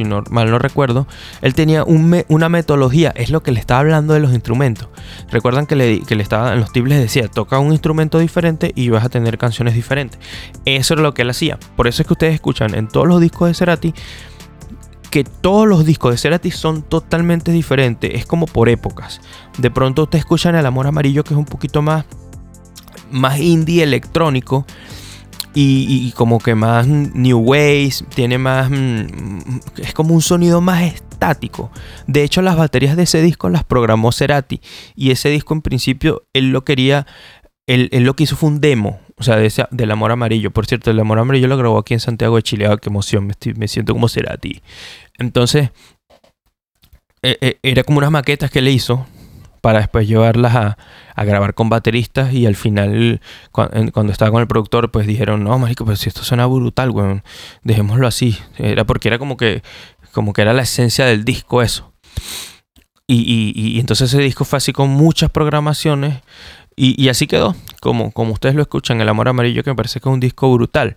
si 0.00 0.04
no, 0.04 0.24
mal 0.30 0.50
no 0.50 0.58
recuerdo, 0.58 1.06
él 1.42 1.52
tenía 1.54 1.84
una 1.84 2.48
metodología, 2.48 3.12
es 3.14 3.28
lo 3.28 3.42
que 3.42 3.52
le 3.52 3.60
estaba 3.60 3.80
hablando 3.80 4.14
de 4.14 4.20
los 4.20 4.32
instrumentos. 4.32 4.88
Recuerdan 5.30 5.66
que 5.66 5.76
le, 5.76 6.00
que 6.00 6.14
le 6.14 6.22
estaba 6.22 6.54
en 6.54 6.60
los 6.60 6.72
tibles 6.72 6.98
decía, 6.98 7.28
toca 7.28 7.58
un 7.58 7.72
instrumento 7.72 8.18
diferente 8.18 8.72
y 8.74 8.88
vas 8.88 9.04
a 9.04 9.10
tener 9.10 9.36
canciones 9.36 9.74
diferentes. 9.74 10.18
Eso 10.64 10.94
era 10.94 11.02
lo 11.02 11.12
que 11.12 11.20
él 11.22 11.30
hacía. 11.30 11.58
Por 11.76 11.86
eso 11.86 12.00
es 12.00 12.06
que 12.06 12.14
ustedes 12.14 12.34
escuchan 12.34 12.74
en 12.74 12.88
todos 12.88 13.06
los 13.06 13.20
discos 13.20 13.48
de 13.48 13.54
Cerati 13.54 13.94
que 15.10 15.24
todos 15.24 15.68
los 15.68 15.84
discos 15.84 16.12
de 16.12 16.18
Cerati 16.18 16.50
son 16.50 16.82
totalmente 16.82 17.52
diferentes, 17.52 18.12
es 18.14 18.24
como 18.24 18.46
por 18.46 18.68
épocas. 18.70 19.20
De 19.58 19.70
pronto 19.70 20.04
ustedes 20.04 20.22
escuchan 20.22 20.54
El 20.54 20.64
Amor 20.64 20.86
Amarillo 20.86 21.24
que 21.24 21.34
es 21.34 21.38
un 21.38 21.44
poquito 21.44 21.82
más 21.82 22.06
más 23.10 23.38
indie 23.40 23.82
electrónico 23.82 24.66
y, 25.54 26.12
como 26.12 26.38
que 26.38 26.54
más 26.54 26.86
new 26.86 27.38
ways, 27.38 28.04
tiene 28.14 28.38
más 28.38 28.70
mm, 28.70 29.60
es 29.78 29.92
como 29.94 30.14
un 30.14 30.22
sonido 30.22 30.60
más 30.60 30.82
estático. 30.82 31.70
De 32.06 32.22
hecho, 32.22 32.42
las 32.42 32.56
baterías 32.56 32.96
de 32.96 33.02
ese 33.02 33.20
disco 33.20 33.48
las 33.48 33.64
programó 33.64 34.12
Cerati 34.12 34.60
y 34.94 35.10
ese 35.10 35.28
disco 35.28 35.54
en 35.54 35.62
principio 35.62 36.22
él 36.32 36.50
lo 36.50 36.64
quería 36.64 37.06
él, 37.66 37.88
lo 37.92 38.14
que 38.14 38.24
hizo 38.24 38.36
fue 38.36 38.48
un 38.48 38.60
demo, 38.60 39.00
o 39.16 39.22
sea, 39.22 39.36
de 39.36 39.52
del 39.70 39.90
Amor 39.92 40.10
Amarillo. 40.10 40.50
Por 40.50 40.66
cierto, 40.66 40.90
el 40.90 40.98
Amor 40.98 41.18
Amarillo 41.20 41.46
lo 41.46 41.56
grabó 41.56 41.78
aquí 41.78 41.94
en 41.94 42.00
Santiago 42.00 42.36
de 42.36 42.42
Chile. 42.42 42.66
Ah, 42.66 42.76
qué 42.76 42.88
emoción, 42.88 43.26
me, 43.26 43.34
me 43.54 43.68
siento 43.68 43.92
como 43.92 44.08
Cerati. 44.08 44.60
Entonces, 45.18 45.70
e, 47.22 47.38
e, 47.40 47.58
era 47.62 47.84
como 47.84 47.98
unas 47.98 48.10
maquetas 48.10 48.50
que 48.50 48.60
le 48.60 48.72
hizo 48.72 49.06
para 49.60 49.80
después 49.80 50.08
llevarlas 50.08 50.54
a, 50.54 50.76
grabar 51.24 51.52
con 51.52 51.68
bateristas 51.68 52.32
y 52.32 52.46
al 52.46 52.56
final 52.56 53.20
cuando, 53.52 54.10
estaba 54.10 54.30
con 54.30 54.40
el 54.40 54.46
productor 54.46 54.90
pues 54.90 55.06
dijeron 55.06 55.44
no 55.44 55.58
marico 55.58 55.84
pero 55.84 55.96
si 55.96 56.08
esto 56.08 56.22
suena 56.22 56.46
brutal 56.46 56.88
weón 56.88 57.22
dejémoslo 57.62 58.06
así 58.06 58.38
era 58.56 58.84
porque 58.84 59.08
era 59.08 59.18
como 59.18 59.36
que 59.36 59.62
como 60.12 60.32
que 60.32 60.40
era 60.40 60.54
la 60.54 60.62
esencia 60.62 61.04
del 61.04 61.26
disco 61.26 61.60
eso 61.60 61.92
y, 63.06 63.52
y 63.54 63.80
entonces 63.80 64.14
ese 64.14 64.22
disco 64.22 64.46
fue 64.46 64.56
así 64.56 64.72
con 64.72 64.88
muchas 64.88 65.28
programaciones 65.28 66.22
y, 66.82 67.10
así 67.10 67.26
quedó, 67.26 67.54
como, 67.82 68.10
como 68.10 68.32
ustedes 68.32 68.54
lo 68.54 68.62
escuchan, 68.62 69.02
El 69.02 69.08
Amor 69.10 69.28
Amarillo, 69.28 69.62
que 69.62 69.68
me 69.68 69.76
parece 69.76 70.00
que 70.00 70.08
es 70.08 70.12
un 70.14 70.18
disco 70.18 70.50
brutal. 70.50 70.96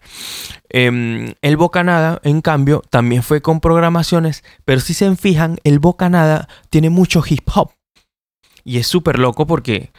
Em, 0.69 1.34
el 1.41 1.58
Bocanada, 1.58 2.21
en 2.23 2.39
cambio, 2.39 2.82
también 2.89 3.21
fue 3.21 3.41
con 3.41 3.60
programaciones, 3.60 4.45
pero 4.63 4.80
si 4.80 4.93
se 4.93 5.13
fijan, 5.17 5.58
el 5.65 5.80
Bocanada 5.80 6.47
tiene 6.69 6.89
mucho 6.89 7.21
hip 7.28 7.45
hop. 7.54 7.71
Y 8.63 8.78
es 8.78 8.88
súper 8.88 9.19
loco 9.19 9.45
porque 9.45 9.91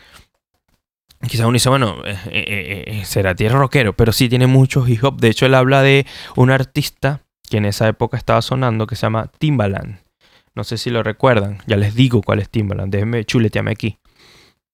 quizás 1.29 1.47
uno 1.47 1.53
dice, 1.53 1.69
bueno, 1.69 1.97
eh, 2.05 2.19
eh, 2.27 2.85
eh, 2.87 3.05
será 3.05 3.35
tierra 3.35 3.59
rockero, 3.59 3.95
pero 3.95 4.13
sí 4.13 4.29
tiene 4.29 4.47
mucho 4.47 4.87
hip 4.87 5.05
hop. 5.05 5.21
De 5.21 5.29
hecho, 5.29 5.47
él 5.47 5.55
habla 5.55 5.83
de 5.83 6.07
un 6.37 6.51
artista 6.51 7.23
que 7.49 7.59
en 7.59 7.67
esa 7.67 7.89
época 7.89 8.17
estaba 8.17 8.43
sonando 8.43 8.87
que 8.87 8.97
se 8.97 9.03
llama 9.03 9.31
Timbaland. 9.39 9.99
No 10.55 10.65
sé 10.65 10.79
si 10.79 10.91
lo 10.91 11.03
recuerdan, 11.03 11.59
ya 11.67 11.77
les 11.77 11.95
digo 11.95 12.23
cuál 12.23 12.39
es 12.39 12.49
Timbaland, 12.49 12.93
déjenme 12.93 13.25
chuletearme 13.25 13.73
aquí 13.73 13.99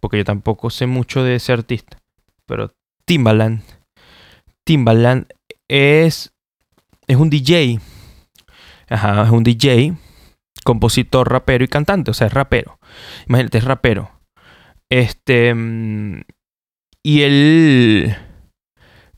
porque 0.00 0.16
yo 0.16 0.24
tampoco 0.24 0.70
sé 0.70 0.86
mucho 0.86 1.22
de 1.22 1.36
ese 1.36 1.52
artista, 1.52 1.98
pero 2.46 2.72
Timbaland, 3.04 3.62
Timbaland 4.64 5.26
es, 5.68 6.32
es 7.06 7.16
un 7.16 7.30
DJ, 7.30 7.78
ajá, 8.88 9.22
es 9.22 9.30
un 9.30 9.44
DJ, 9.44 9.94
compositor, 10.64 11.30
rapero 11.30 11.64
y 11.64 11.68
cantante, 11.68 12.10
o 12.10 12.14
sea, 12.14 12.26
es 12.26 12.32
rapero. 12.32 12.78
Imagínate, 13.28 13.58
es 13.58 13.64
rapero. 13.64 14.10
Este, 14.90 15.54
mm, 15.54 16.22
y 17.02 17.22
él, 17.22 18.16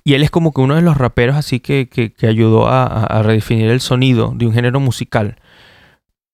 y 0.05 0.15
él 0.15 0.23
es 0.23 0.31
como 0.31 0.53
que 0.53 0.61
uno 0.61 0.75
de 0.77 0.83
los 0.83 0.97
raperos 0.97 1.37
así 1.37 1.61
que, 1.61 1.89
que, 1.89 2.27
ayudó 2.27 2.69
a, 2.69 2.85
a 2.85 3.23
redefinir 3.23 3.71
el 3.71 3.81
sonido 3.81 4.33
de 4.37 4.47
un 4.47 4.53
género 4.53 4.81
musical. 4.81 5.37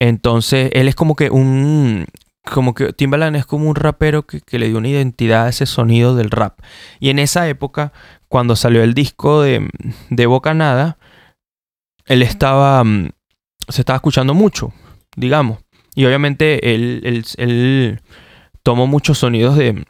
Entonces, 0.01 0.71
él 0.73 0.87
es 0.87 0.95
como 0.95 1.15
que 1.15 1.29
un, 1.29 2.05
como 2.49 2.73
que 2.73 2.93
Timbaland 2.93 3.35
es 3.35 3.45
como 3.45 3.69
un 3.69 3.75
rapero 3.75 4.25
que, 4.25 4.59
le 4.59 4.67
dio 4.67 4.77
una 4.77 4.89
identidad 4.89 5.45
a 5.45 5.49
ese 5.49 5.65
sonido 5.65 6.15
del 6.15 6.31
rap. 6.31 6.59
Y 6.99 7.09
en 7.09 7.19
esa 7.19 7.47
época, 7.47 7.93
cuando 8.27 8.55
salió 8.55 8.83
el 8.83 8.93
disco 8.93 9.41
de, 9.41 9.69
de 10.09 10.25
Bocanada, 10.25 10.97
él 12.05 12.21
estaba, 12.21 12.83
mm, 12.83 13.09
se 13.67 13.81
estaba 13.81 13.97
escuchando 13.97 14.33
mucho, 14.33 14.73
digamos. 15.15 15.59
Y 15.95 16.05
obviamente 16.05 16.73
él, 16.73 17.23
él 17.37 18.01
tomó 18.63 18.87
muchos 18.87 19.17
sonidos 19.17 19.57
de, 19.57 19.83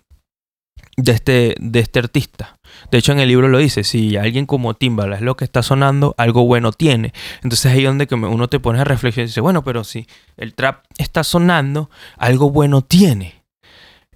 de 1.03 1.11
este, 1.11 1.55
de 1.59 1.79
este 1.79 1.99
artista. 1.99 2.55
De 2.91 2.97
hecho, 2.97 3.11
en 3.11 3.19
el 3.19 3.29
libro 3.29 3.47
lo 3.47 3.57
dice, 3.57 3.83
si 3.83 4.17
alguien 4.17 4.45
como 4.45 4.73
Timbala 4.73 5.15
es 5.15 5.21
lo 5.21 5.35
que 5.35 5.45
está 5.45 5.63
sonando, 5.63 6.15
algo 6.17 6.45
bueno 6.45 6.71
tiene. 6.71 7.13
Entonces 7.43 7.71
ahí 7.71 7.83
donde 7.83 8.07
uno 8.11 8.47
te 8.47 8.59
pone 8.59 8.79
a 8.79 8.83
reflexionar 8.83 9.27
y 9.27 9.29
dice, 9.29 9.41
bueno, 9.41 9.63
pero 9.63 9.83
si 9.83 10.07
el 10.37 10.53
trap 10.53 10.83
está 10.97 11.23
sonando, 11.23 11.89
algo 12.17 12.49
bueno 12.49 12.81
tiene. 12.81 13.43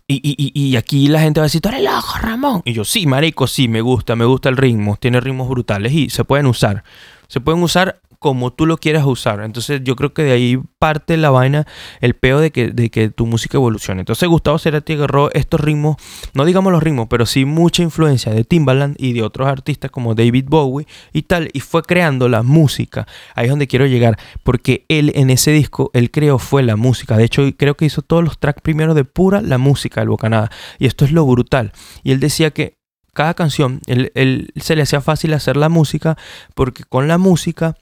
Y, 0.05 0.15
y, 0.21 0.51
y, 0.53 0.75
aquí 0.75 1.07
la 1.07 1.21
gente 1.21 1.39
va 1.39 1.45
a 1.45 1.47
decir, 1.47 1.61
tú 1.61 1.69
eres 1.69 1.81
loco, 1.81 2.17
Ramón. 2.21 2.61
Y 2.65 2.73
yo, 2.73 2.83
sí, 2.83 3.07
marico, 3.07 3.47
sí, 3.47 3.69
me 3.69 3.79
gusta, 3.79 4.17
me 4.17 4.25
gusta 4.25 4.49
el 4.49 4.57
ritmo, 4.57 4.97
tiene 4.97 5.21
ritmos 5.21 5.47
brutales 5.47 5.93
y 5.93 6.09
se 6.09 6.25
pueden 6.25 6.45
usar. 6.45 6.83
Se 7.27 7.39
pueden 7.39 7.63
usar 7.63 8.01
como 8.23 8.53
tú 8.53 8.65
lo 8.65 8.77
quieras 8.77 9.05
usar. 9.05 9.41
Entonces 9.41 9.81
yo 9.83 9.97
creo 9.97 10.13
que 10.13 10.23
de 10.23 10.31
ahí 10.31 10.57
parte 10.79 11.17
la 11.17 11.29
vaina, 11.29 11.67
el 11.99 12.13
peo 12.13 12.39
de 12.39 12.51
que, 12.51 12.69
de 12.69 12.89
que 12.89 13.09
tu 13.09 13.25
música 13.25 13.57
evolucione. 13.57 13.99
Entonces 13.99 14.29
Gustavo 14.29 14.57
Cerati 14.57 14.93
agarró 14.93 15.29
estos 15.33 15.59
ritmos, 15.59 15.97
no 16.33 16.45
digamos 16.45 16.71
los 16.71 16.81
ritmos, 16.81 17.07
pero 17.09 17.25
sí 17.25 17.43
mucha 17.43 17.83
influencia 17.83 18.33
de 18.33 18.45
Timbaland 18.45 18.95
y 18.97 19.11
de 19.11 19.23
otros 19.23 19.49
artistas 19.49 19.91
como 19.91 20.15
David 20.15 20.45
Bowie 20.47 20.87
y 21.11 21.23
tal, 21.23 21.49
y 21.51 21.59
fue 21.59 21.83
creando 21.83 22.29
la 22.29 22.43
música. 22.43 23.05
Ahí 23.35 23.47
es 23.47 23.49
donde 23.49 23.67
quiero 23.67 23.87
llegar, 23.87 24.17
porque 24.43 24.85
él 24.87 25.11
en 25.15 25.29
ese 25.29 25.51
disco, 25.51 25.91
él 25.93 26.09
creó 26.09 26.39
fue 26.39 26.63
la 26.63 26.77
música. 26.77 27.17
De 27.17 27.25
hecho, 27.25 27.43
creo 27.57 27.75
que 27.75 27.83
hizo 27.83 28.01
todos 28.01 28.23
los 28.23 28.39
tracks 28.39 28.61
primero 28.61 28.93
de 28.93 29.03
pura 29.03 29.41
la 29.41 29.57
música 29.57 29.99
del 29.99 30.07
Bocanada. 30.07 30.49
Y 30.79 30.85
esto 30.85 31.03
es 31.03 31.11
lo 31.11 31.25
brutal. 31.25 31.73
Y 32.03 32.13
él 32.13 32.21
decía 32.21 32.51
que 32.51 32.77
cada 33.13 33.35
canción, 33.35 33.79
él, 33.85 34.51
se 34.55 34.75
le 34.75 34.81
hacía 34.81 34.99
fácil 34.99 35.33
hacer 35.33 35.55
la 35.55 35.69
música 35.69 36.17
porque 36.55 36.83
con 36.83 37.07
la 37.07 37.17
música 37.17 37.77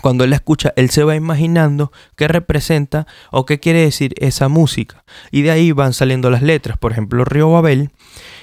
cuando 0.00 0.24
él 0.24 0.30
la 0.30 0.36
escucha, 0.36 0.72
él 0.76 0.90
se 0.90 1.04
va 1.04 1.14
imaginando 1.14 1.92
qué 2.16 2.28
representa 2.28 3.06
o 3.30 3.44
qué 3.44 3.60
quiere 3.60 3.80
decir 3.80 4.14
esa 4.16 4.48
música. 4.48 5.04
Y 5.30 5.42
de 5.42 5.50
ahí 5.50 5.72
van 5.72 5.92
saliendo 5.92 6.30
las 6.30 6.42
letras. 6.42 6.78
Por 6.78 6.92
ejemplo, 6.92 7.24
Río 7.24 7.50
Babel, 7.50 7.90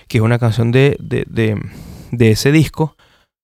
que 0.08 0.20
es 0.20 0.24
una 0.24 0.38
canción 0.38 0.72
de, 0.72 0.98
de, 1.00 2.32
ese 2.32 2.52
disco, 2.52 2.96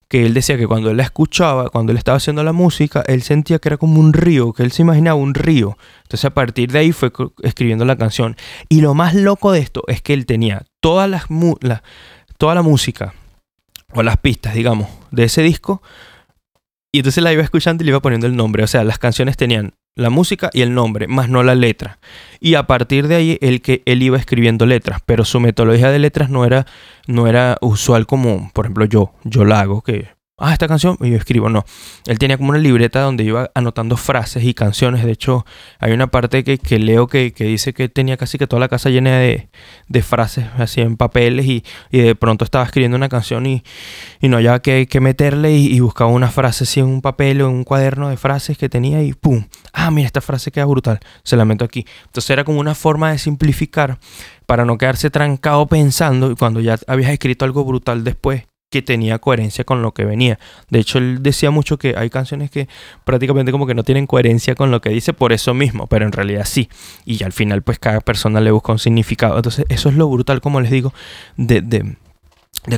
que 0.08 0.26
él 0.28 0.36
decía 0.36 0.56
que 0.56 0.68
cuando 0.68 0.92
él 0.92 0.98
la 0.98 1.04
escuchaba, 1.04 1.70
cuando 1.70 1.92
él 1.92 1.98
estaba 1.98 2.18
haciendo 2.18 2.44
la 2.44 2.54
música, 2.54 3.04
él 3.08 3.24
sentía 3.24 3.58
que 3.58 3.70
era 3.70 3.78
como 3.78 4.00
un 4.00 4.14
río, 4.14 4.54
que 4.54 4.62
él 4.62 4.72
se 4.72 4.84
imaginaba 4.84 5.16
un 5.16 5.34
río. 5.34 5.78
Entonces 6.04 6.26
a 6.26 6.34
partir 6.34 6.72
de 6.72 6.80
ahí 6.80 6.92
fue 6.92 7.12
escribiendo 7.42 7.86
la 7.86 7.96
canción. 7.96 8.38
Y 8.70 8.82
lo 8.82 8.94
más 8.94 9.16
loco 9.16 9.52
de 9.52 9.60
esto 9.60 9.82
es 9.88 10.04
que 10.04 10.14
él 10.14 10.28
tenía 10.28 10.64
todas 10.80 11.10
las 11.10 11.26
toda 12.38 12.54
la 12.54 12.62
música, 12.62 13.14
o 13.94 14.04
las 14.04 14.18
pistas, 14.18 14.54
digamos, 14.54 14.90
de 15.12 15.24
ese 15.24 15.42
disco 15.42 15.82
y 16.96 17.00
entonces 17.00 17.22
la 17.22 17.34
iba 17.34 17.44
escuchando 17.44 17.84
y 17.84 17.86
le 17.86 17.90
iba 17.90 18.00
poniendo 18.00 18.26
el 18.26 18.38
nombre. 18.38 18.64
O 18.64 18.68
sea, 18.68 18.86
las 18.86 19.00
canciones 19.00 19.36
tenían 19.36 19.74
la 19.96 20.10
música 20.10 20.50
y 20.54 20.62
el 20.62 20.74
nombre, 20.74 21.08
más 21.08 21.28
no 21.28 21.44
la 21.44 21.54
letra. 21.54 22.00
Y 22.40 22.56
a 22.56 22.68
partir 22.68 23.10
de 23.10 23.16
ahí 23.16 23.38
él, 23.42 23.62
que, 23.62 23.84
él 23.86 24.02
iba 24.02 24.18
escribiendo 24.18 24.66
letras, 24.66 25.02
pero 25.06 25.26
su 25.26 25.42
metodología 25.42 25.92
de 25.92 26.00
letras 26.00 26.30
no 26.30 26.46
era, 26.46 26.66
no 27.06 27.28
era 27.28 27.58
usual 27.60 28.08
como, 28.08 28.50
por 28.54 28.64
ejemplo, 28.64 28.86
yo, 28.86 29.14
yo 29.26 29.44
la 29.44 29.60
hago, 29.60 29.82
que 29.82 30.08
ah, 30.38 30.52
esta 30.54 30.68
canción, 30.68 30.98
y 31.02 31.12
yo 31.12 31.18
escribo, 31.18 31.50
no. 31.50 31.64
Él 32.06 32.20
tenía 32.20 32.38
como 32.38 32.50
una 32.50 32.60
libreta 32.60 33.02
donde 33.02 33.24
iba 33.24 33.52
anotando 33.56 33.98
frases 33.98 34.44
y 34.44 34.54
canciones. 34.54 35.06
De 35.06 35.12
hecho, 35.12 35.46
hay 35.80 35.94
una 35.94 36.08
parte 36.08 36.44
que, 36.44 36.58
que 36.58 36.78
leo 36.80 37.08
que, 37.08 37.34
que, 37.34 37.46
dice 37.46 37.74
que 37.74 37.90
tenía 37.90 38.18
casi 38.18 38.38
que 38.38 38.48
toda 38.48 38.60
la 38.60 38.68
casa 38.68 38.90
llena 38.90 39.18
de, 39.18 39.50
de 39.88 40.02
frases 40.02 40.46
así 40.58 40.82
en 40.82 40.98
papeles 40.98 41.46
y, 41.46 41.64
y, 41.92 42.00
de 42.00 42.16
pronto 42.16 42.44
estaba 42.44 42.66
escribiendo 42.66 42.98
una 42.98 43.10
canción 43.10 43.46
y, 43.46 43.64
y 44.20 44.28
no 44.28 44.38
había 44.38 44.60
que, 44.60 44.88
meterle 45.00 45.54
y, 45.54 45.80
buscaba 45.80 46.10
una 46.10 46.30
frase 46.30 46.64
así 46.66 46.80
en 46.80 46.88
un 46.88 47.02
papel 47.02 47.42
o 47.42 47.50
en 47.50 47.56
un 47.56 47.64
cuaderno 47.64 48.10
de 48.10 48.18
frases 48.18 48.58
que 48.58 48.70
tenía 48.70 49.04
y 49.04 49.14
¡pum! 49.14 49.46
Ah, 49.74 49.92
mira, 49.92 50.08
esta 50.08 50.22
frase 50.22 50.52
queda 50.52 50.66
brutal. 50.66 51.00
Se 51.24 51.36
la 51.38 51.46
meto 51.46 51.64
aquí. 51.66 51.86
Entonces 52.06 52.30
era 52.30 52.44
como 52.44 52.60
una 52.60 52.76
forma 52.76 53.12
de 53.12 53.20
simplificar 53.20 54.00
para 54.46 54.66
no 54.66 54.78
quedarse 54.78 55.10
trancado 55.10 55.68
pensando 55.68 56.36
cuando 56.36 56.60
ya 56.60 56.78
habías 56.88 57.12
escrito 57.12 57.46
algo 57.46 57.64
brutal 57.64 58.04
después 58.04 58.44
que 58.70 58.82
tenía 58.82 59.20
coherencia 59.20 59.64
con 59.64 59.82
lo 59.82 59.94
que 59.94 60.06
venía. 60.06 60.40
De 60.70 60.80
hecho, 60.80 60.98
él 60.98 61.22
decía 61.22 61.52
mucho 61.52 61.78
que 61.78 61.96
hay 61.98 62.10
canciones 62.10 62.52
que 62.52 62.68
prácticamente 63.04 63.52
como 63.52 63.68
que 63.68 63.74
no 63.74 63.84
tienen 63.84 64.08
coherencia 64.08 64.56
con 64.56 64.72
lo 64.72 64.82
que 64.82 64.90
dice 64.90 65.14
por 65.14 65.34
eso 65.34 65.54
mismo, 65.54 65.88
pero 65.88 66.06
en 66.06 66.12
realidad 66.12 66.46
sí. 66.46 66.70
Y 67.06 67.24
al 67.24 67.32
final 67.32 67.62
pues 67.62 67.80
cada 67.80 68.02
persona 68.02 68.42
le 68.42 68.52
busca 68.52 68.72
un 68.72 68.80
significado. 68.80 69.38
Entonces 69.38 69.66
eso 69.70 69.90
es 69.90 69.96
lo 69.96 70.10
brutal, 70.10 70.42
como 70.42 70.62
les 70.62 70.72
digo, 70.72 70.94
de, 71.38 71.62
de, 71.62 71.96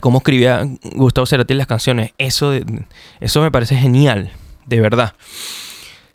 cómo 0.01 0.19
escribía 0.19 0.67
Gustavo 0.95 1.25
Cerati 1.25 1.53
las 1.53 1.67
canciones. 1.67 2.13
Eso, 2.17 2.53
eso 3.19 3.41
me 3.41 3.51
parece 3.51 3.75
genial, 3.75 4.31
de 4.65 4.81
verdad. 4.81 5.13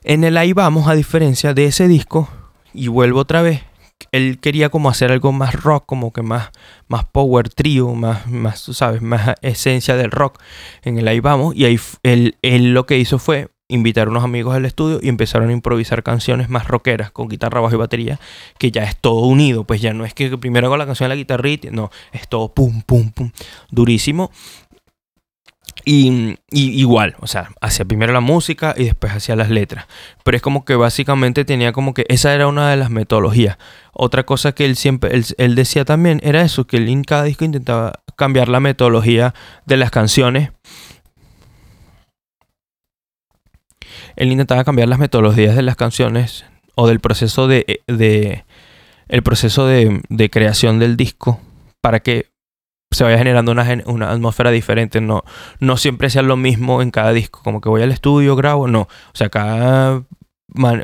En 0.05 0.25
el 0.25 0.37
ahí 0.37 0.53
vamos, 0.53 0.89
a 0.89 0.95
diferencia 0.95 1.55
de 1.55 1.67
ese 1.67 1.89
disco, 1.89 2.29
y 2.75 2.89
vuelvo 2.89 3.21
otra 3.21 3.43
vez, 3.43 3.63
él 4.11 4.39
quería 4.41 4.69
como 4.69 4.89
hacer 4.89 5.13
algo 5.13 5.33
más 5.33 5.55
rock, 5.55 5.85
como 5.87 6.13
que 6.13 6.23
más, 6.23 6.51
más 6.89 7.05
power 7.05 7.49
trio, 7.49 7.95
más, 7.95 8.27
más, 8.27 8.61
sabes, 8.61 9.03
más 9.03 9.35
esencia 9.43 9.97
del 9.97 10.11
rock 10.11 10.41
en 10.83 10.99
el 10.99 11.09
ahí 11.09 11.21
vamos. 11.21 11.55
Y 11.55 11.65
ahí 11.65 11.79
él, 12.03 12.37
él 12.43 12.73
lo 12.75 12.87
que 12.87 12.99
hizo 12.99 13.19
fue 13.19 13.49
invitar 13.73 14.07
a 14.07 14.11
unos 14.11 14.23
amigos 14.23 14.55
al 14.55 14.67
estudio 14.67 15.01
y 15.03 15.09
empezaron 15.09 15.49
a 15.49 15.53
improvisar 15.53 16.03
canciones 16.03 16.51
más 16.51 16.69
rockeras 16.69 17.11
con 17.11 17.29
guitarra, 17.29 17.61
bajo 17.61 17.75
y 17.75 17.79
batería, 17.79 18.21
que 18.59 18.71
ya 18.71 18.85
es 18.85 18.97
todo 18.97 19.27
unido, 19.27 19.65
pues 19.65 19.81
ya 19.81 19.95
no 19.95 20.05
es 20.05 20.13
que 20.15 20.37
primero 20.37 20.67
hago 20.67 20.77
la 20.77 20.87
canción 20.87 21.07
de 21.07 21.15
la 21.15 21.19
guitarrita, 21.19 21.69
no, 21.71 21.91
es 22.13 22.29
todo 22.29 22.53
pum, 22.53 22.83
pum, 22.83 23.11
pum, 23.11 23.31
durísimo. 23.71 24.31
Y, 25.85 26.39
igual, 26.51 27.17
o 27.21 27.27
sea, 27.27 27.51
hacía 27.61 27.85
primero 27.85 28.13
la 28.13 28.21
música 28.21 28.75
y 28.77 28.85
después 28.85 29.13
hacía 29.13 29.35
las 29.35 29.51
letras. 29.51 29.87
Pero 30.23 30.37
es 30.37 30.43
como 30.43 30.65
que 30.65 30.77
básicamente 30.77 31.45
tenía 31.45 31.73
como 31.73 31.93
que 31.93 32.05
esa 32.09 32.35
era 32.35 32.47
una 32.47 32.71
de 32.71 32.77
las 32.77 32.91
metodologías. 32.91 33.59
Otra 33.93 34.25
cosa 34.25 34.53
que 34.53 34.65
él 34.65 34.77
siempre, 34.77 35.11
él, 35.39 35.55
decía 35.55 35.85
también 35.85 36.21
era 36.23 36.43
eso, 36.43 36.67
que 36.67 36.77
él 36.77 36.89
en 36.89 37.03
cada 37.03 37.25
disco 37.25 37.45
intentaba 37.45 37.93
cambiar 38.17 38.49
la 38.49 38.61
metodología 38.61 39.35
de 39.67 39.77
las 39.77 39.91
canciones. 39.91 40.51
Él 44.15 44.31
intentaba 44.31 44.63
cambiar 44.65 44.89
las 44.89 44.99
metodologías 44.99 45.57
de 45.57 45.63
las 45.63 45.77
canciones 45.77 46.45
o 46.75 46.87
del 46.87 47.01
proceso 47.01 47.49
de, 47.49 47.83
de 47.89 48.45
el 49.09 49.23
proceso 49.23 49.67
de, 49.67 50.01
de 50.09 50.31
creación 50.31 50.79
del 50.79 50.97
disco 50.97 51.41
para 51.81 52.01
que 52.01 52.32
se 52.93 53.05
vaya 53.05 53.19
generando 53.19 53.53
una, 53.53 53.67
una, 53.87 54.11
atmósfera 54.11 54.51
diferente. 54.51 55.01
No, 55.01 55.25
no 55.61 55.77
siempre 55.77 56.11
sea 56.11 56.23
lo 56.23 56.37
mismo 56.37 56.83
en 56.83 56.91
cada 56.91 57.13
disco. 57.13 57.41
Como 57.43 57.61
que 57.61 57.69
voy 57.69 57.83
al 57.83 57.93
estudio, 57.93 58.37
grabo. 58.37 58.69
No. 58.69 58.83
O 58.83 59.15
sea, 59.15 59.29
cada, 59.29 60.05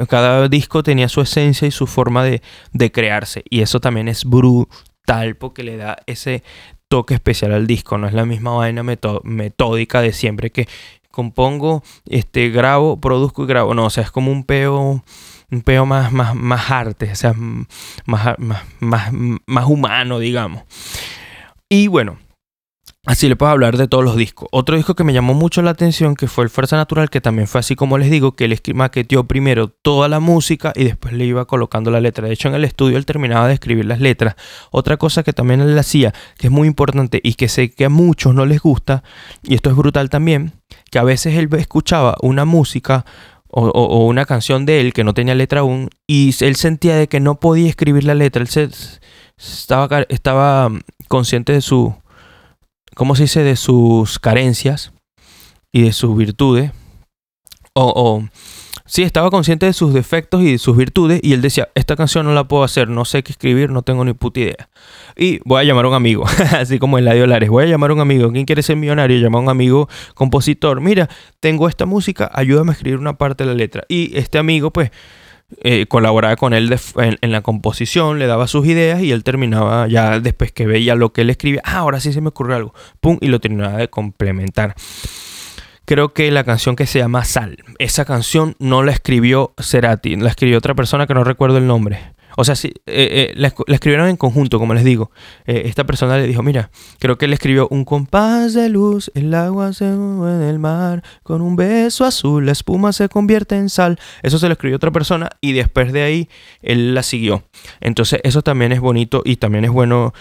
cada 0.08 0.48
disco 0.48 0.82
tenía 0.82 1.08
su 1.08 1.20
esencia 1.20 1.68
y 1.68 1.70
su 1.70 1.86
forma 1.86 2.24
de, 2.24 2.42
de 2.72 2.92
crearse. 2.92 3.44
Y 3.50 3.60
eso 3.60 3.80
también 3.80 4.08
es 4.08 4.24
brutal 4.24 5.36
porque 5.38 5.62
le 5.62 5.76
da 5.76 5.98
ese 6.06 6.42
toque 6.88 7.14
especial 7.14 7.52
al 7.52 7.66
disco. 7.66 7.98
No 7.98 8.06
es 8.06 8.14
la 8.14 8.24
misma 8.24 8.52
vaina 8.52 8.82
metódica 8.82 10.00
de 10.00 10.12
siempre 10.12 10.50
que 10.50 10.68
compongo, 11.10 11.82
este, 12.06 12.48
grabo, 12.50 13.00
produzco 13.00 13.44
y 13.44 13.46
grabo. 13.46 13.74
No, 13.74 13.86
o 13.86 13.90
sea, 13.90 14.04
es 14.04 14.10
como 14.10 14.30
un 14.30 14.44
peo 14.44 15.02
un 15.50 15.62
peo 15.62 15.86
más, 15.86 16.12
más, 16.12 16.34
más 16.34 16.70
arte, 16.70 17.10
o 17.10 17.16
sea, 17.16 17.32
más, 17.32 18.38
más, 18.38 18.62
más, 18.80 19.10
más 19.12 19.64
humano, 19.66 20.18
digamos. 20.18 20.62
Y 21.70 21.88
bueno, 21.88 22.16
así 23.04 23.28
le 23.28 23.36
puedo 23.36 23.52
hablar 23.52 23.76
de 23.76 23.88
todos 23.88 24.02
los 24.02 24.16
discos. 24.16 24.48
Otro 24.52 24.76
disco 24.76 24.94
que 24.94 25.04
me 25.04 25.12
llamó 25.12 25.34
mucho 25.34 25.60
la 25.60 25.70
atención, 25.70 26.14
que 26.14 26.26
fue 26.26 26.44
el 26.44 26.50
Fuerza 26.50 26.76
Natural, 26.76 27.10
que 27.10 27.20
también 27.20 27.46
fue 27.46 27.60
así 27.60 27.76
como 27.76 27.98
les 27.98 28.10
digo, 28.10 28.32
que 28.32 28.46
él 28.46 28.58
maqueteó 28.74 29.24
primero 29.24 29.68
toda 29.68 30.08
la 30.08 30.18
música 30.18 30.72
y 30.74 30.84
después 30.84 31.12
le 31.12 31.26
iba 31.26 31.44
colocando 31.44 31.90
la 31.90 32.00
letra. 32.00 32.26
De 32.26 32.32
hecho, 32.32 32.48
en 32.48 32.54
el 32.54 32.64
estudio 32.64 32.96
él 32.96 33.04
terminaba 33.04 33.48
de 33.48 33.54
escribir 33.54 33.84
las 33.84 34.00
letras. 34.00 34.34
Otra 34.70 34.96
cosa 34.96 35.22
que 35.22 35.34
también 35.34 35.60
él 35.60 35.78
hacía, 35.78 36.14
que 36.38 36.46
es 36.46 36.50
muy 36.50 36.66
importante 36.66 37.20
y 37.22 37.34
que 37.34 37.48
sé 37.48 37.70
que 37.70 37.84
a 37.84 37.90
muchos 37.90 38.34
no 38.34 38.46
les 38.46 38.60
gusta, 38.60 39.02
y 39.42 39.54
esto 39.54 39.68
es 39.68 39.76
brutal 39.76 40.08
también, 40.08 40.52
que 40.90 40.98
a 40.98 41.04
veces 41.04 41.36
él 41.36 41.50
escuchaba 41.52 42.16
una 42.22 42.46
música 42.46 43.04
o, 43.50 44.06
una 44.06 44.26
canción 44.26 44.66
de 44.66 44.80
él 44.80 44.92
que 44.92 45.04
no 45.04 45.14
tenía 45.14 45.34
letra 45.34 45.60
aún 45.60 45.88
y 46.06 46.34
él 46.44 46.56
sentía 46.56 46.96
de 46.96 47.08
que 47.08 47.18
no 47.20 47.40
podía 47.40 47.68
escribir 47.68 48.04
la 48.04 48.14
letra. 48.14 48.42
Él 48.42 48.48
se, 48.48 48.68
estaba, 49.38 50.02
estaba 50.08 50.70
consciente 51.08 51.52
de 51.52 51.60
su, 51.60 51.94
¿cómo 52.94 53.14
se 53.14 53.24
dice? 53.24 53.42
De 53.42 53.56
sus 53.56 54.18
carencias 54.18 54.92
y 55.72 55.82
de 55.82 55.92
sus 55.92 56.16
virtudes. 56.16 56.72
O, 57.74 57.92
o, 57.94 58.28
sí, 58.86 59.04
estaba 59.04 59.30
consciente 59.30 59.66
de 59.66 59.72
sus 59.72 59.94
defectos 59.94 60.42
y 60.42 60.52
de 60.52 60.58
sus 60.58 60.76
virtudes. 60.76 61.20
Y 61.22 61.32
él 61.32 61.40
decía, 61.40 61.68
esta 61.76 61.94
canción 61.94 62.26
no 62.26 62.32
la 62.32 62.48
puedo 62.48 62.64
hacer, 62.64 62.88
no 62.88 63.04
sé 63.04 63.22
qué 63.22 63.30
escribir, 63.30 63.70
no 63.70 63.82
tengo 63.82 64.04
ni 64.04 64.14
puta 64.14 64.40
idea. 64.40 64.68
Y 65.16 65.38
voy 65.44 65.60
a 65.60 65.64
llamar 65.64 65.84
a 65.84 65.88
un 65.88 65.94
amigo, 65.94 66.24
así 66.52 66.78
como 66.78 66.98
la 66.98 67.14
Lares. 67.14 67.50
Voy 67.50 67.64
a 67.64 67.66
llamar 67.66 67.90
a 67.90 67.94
un 67.94 68.00
amigo. 68.00 68.32
¿Quién 68.32 68.44
quiere 68.44 68.62
ser 68.62 68.76
millonario? 68.76 69.18
Llama 69.18 69.38
a 69.38 69.42
un 69.42 69.48
amigo 69.48 69.88
compositor. 70.14 70.80
Mira, 70.80 71.08
tengo 71.38 71.68
esta 71.68 71.86
música, 71.86 72.30
ayúdame 72.34 72.72
a 72.72 72.74
escribir 72.74 72.98
una 72.98 73.16
parte 73.16 73.44
de 73.44 73.50
la 73.50 73.56
letra. 73.56 73.84
Y 73.88 74.16
este 74.18 74.38
amigo, 74.38 74.72
pues 74.72 74.90
eh, 75.62 75.86
colaboraba 75.86 76.36
con 76.36 76.52
él 76.52 76.78
en, 76.96 77.32
la 77.32 77.40
composición, 77.40 78.18
le 78.18 78.26
daba 78.26 78.46
sus 78.46 78.66
ideas 78.66 79.00
y 79.00 79.12
él 79.12 79.24
terminaba 79.24 79.88
ya 79.88 80.20
después 80.20 80.52
que 80.52 80.66
veía 80.66 80.94
lo 80.94 81.12
que 81.12 81.22
él 81.22 81.30
escribía, 81.30 81.62
ah, 81.64 81.78
ahora 81.78 82.00
sí 82.00 82.12
se 82.12 82.20
me 82.20 82.28
ocurrió 82.28 82.56
algo, 82.56 82.74
pum, 83.00 83.16
y 83.20 83.28
lo 83.28 83.40
terminaba 83.40 83.78
de 83.78 83.88
complementar. 83.88 84.74
Creo 85.86 86.10
que 86.10 86.30
la 86.30 86.44
canción 86.44 86.76
que 86.76 86.86
se 86.86 86.98
llama 86.98 87.24
Sal, 87.24 87.56
esa 87.78 88.04
canción 88.04 88.56
no 88.58 88.82
la 88.82 88.92
escribió 88.92 89.54
Cerati, 89.58 90.16
la 90.16 90.28
escribió 90.28 90.58
otra 90.58 90.74
persona 90.74 91.06
que 91.06 91.14
no 91.14 91.24
recuerdo 91.24 91.56
el 91.56 91.66
nombre. 91.66 92.17
O 92.40 92.44
sea, 92.44 92.54
sí, 92.54 92.68
eh, 92.86 93.32
eh, 93.32 93.32
la, 93.34 93.52
escribieron 93.66 94.08
en 94.08 94.16
conjunto, 94.16 94.60
como 94.60 94.72
les 94.72 94.84
digo. 94.84 95.10
Eh, 95.44 95.62
esta 95.64 95.82
persona 95.82 96.16
le 96.18 96.28
dijo, 96.28 96.40
mira, 96.40 96.70
creo 97.00 97.18
que 97.18 97.24
él 97.24 97.32
escribió 97.32 97.66
un 97.68 97.84
compás 97.84 98.54
de 98.54 98.68
luz, 98.68 99.10
el 99.16 99.34
agua 99.34 99.72
se 99.72 99.86
mueve 99.86 100.44
en 100.44 100.48
el 100.48 100.60
mar, 100.60 101.02
con 101.24 101.42
un 101.42 101.56
beso 101.56 102.04
azul, 102.04 102.46
la 102.46 102.52
espuma 102.52 102.92
se 102.92 103.08
convierte 103.08 103.56
en 103.56 103.68
sal. 103.68 103.98
Eso 104.22 104.38
se 104.38 104.46
lo 104.46 104.52
escribió 104.52 104.76
otra 104.76 104.92
persona 104.92 105.30
y 105.40 105.50
después 105.50 105.92
de 105.92 106.02
ahí 106.02 106.28
él 106.62 106.94
la 106.94 107.02
siguió. 107.02 107.42
Entonces 107.80 108.20
eso 108.22 108.40
también 108.42 108.70
es 108.70 108.78
bonito 108.78 109.22
y 109.24 109.34
también 109.34 109.64
es 109.64 109.72
bueno 109.72 110.14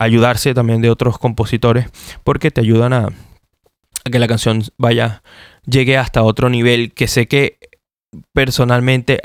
ayudarse 0.00 0.54
también 0.54 0.82
de 0.82 0.90
otros 0.90 1.18
compositores 1.18 1.86
porque 2.24 2.50
te 2.50 2.62
ayudan 2.62 2.92
a, 2.92 3.06
a 4.04 4.10
que 4.10 4.18
la 4.18 4.26
canción 4.26 4.64
vaya, 4.76 5.22
llegue 5.66 5.98
hasta 5.98 6.24
otro 6.24 6.50
nivel 6.50 6.92
que 6.94 7.06
sé 7.06 7.28
que 7.28 7.60
personalmente 8.32 9.20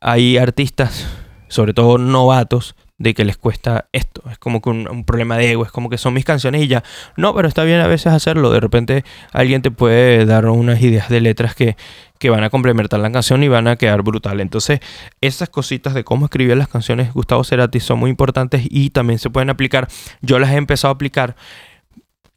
hay 0.00 0.38
artistas 0.38 1.04
sobre 1.48 1.74
todo 1.74 1.98
novatos, 1.98 2.74
de 2.98 3.14
que 3.14 3.24
les 3.24 3.36
cuesta 3.36 3.88
esto. 3.92 4.22
Es 4.30 4.38
como 4.38 4.60
que 4.60 4.70
un, 4.70 5.04
problema 5.04 5.36
de 5.36 5.52
ego, 5.52 5.64
es 5.64 5.70
como 5.70 5.88
que 5.88 5.98
son 5.98 6.14
mis 6.14 6.24
canciones 6.24 6.62
y 6.62 6.68
ya. 6.68 6.82
No, 7.16 7.34
pero 7.34 7.48
está 7.48 7.64
bien 7.64 7.80
a 7.80 7.86
veces 7.86 8.12
hacerlo. 8.12 8.50
De 8.50 8.60
repente 8.60 9.04
alguien 9.32 9.62
te 9.62 9.70
puede 9.70 10.26
dar 10.26 10.46
unas 10.46 10.82
ideas 10.82 11.08
de 11.08 11.20
letras 11.20 11.54
que, 11.54 11.76
que 12.18 12.30
van 12.30 12.42
a 12.42 12.50
complementar 12.50 13.00
la 13.00 13.10
canción 13.10 13.42
y 13.42 13.48
van 13.48 13.68
a 13.68 13.76
quedar 13.76 14.02
brutal. 14.02 14.40
Entonces, 14.40 14.80
esas 15.20 15.48
cositas 15.48 15.94
de 15.94 16.04
cómo 16.04 16.26
escribir 16.26 16.56
las 16.56 16.68
canciones 16.68 17.12
Gustavo 17.12 17.44
Cerati 17.44 17.80
son 17.80 18.00
muy 18.00 18.10
importantes 18.10 18.66
y 18.68 18.90
también 18.90 19.20
se 19.20 19.30
pueden 19.30 19.50
aplicar. 19.50 19.88
Yo 20.20 20.38
las 20.38 20.50
he 20.50 20.56
empezado 20.56 20.90
a 20.90 20.94
aplicar. 20.94 21.36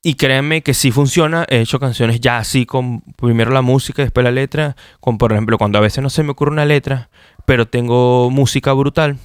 Y 0.04 0.16
créanme 0.16 0.64
que 0.64 0.74
sí 0.74 0.92
funciona. 0.92 1.46
He 1.48 1.60
hecho 1.60 1.80
canciones 1.80 2.20
ya 2.20 2.40
así 2.40 2.66
con 2.66 3.02
primero 3.18 3.52
la 3.52 3.62
música 3.62 4.02
después 4.02 4.24
la 4.24 4.32
letra. 4.32 4.76
Con 5.00 5.20
por 5.20 5.32
ejemplo, 5.32 5.60
cuando 5.60 5.78
a 5.78 5.82
veces 5.82 6.02
no 6.02 6.10
se 6.10 6.24
me 6.24 6.32
ocurre 6.32 6.52
una 6.52 6.66
letra, 6.66 7.10
pero 7.46 7.68
tengo 7.68 8.30
música 8.30 8.74
brutal. 8.74 9.18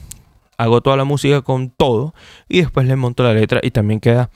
Hago 0.59 0.81
toda 0.81 0.97
la 0.97 1.05
música 1.05 1.43
con 1.43 1.71
todo 1.71 2.15
y 2.49 2.61
después 2.61 2.87
le 2.87 2.97
monto 2.97 3.23
la 3.23 3.35
letra 3.35 3.61
y 3.63 3.71
también 3.71 4.01
queda 4.01 4.31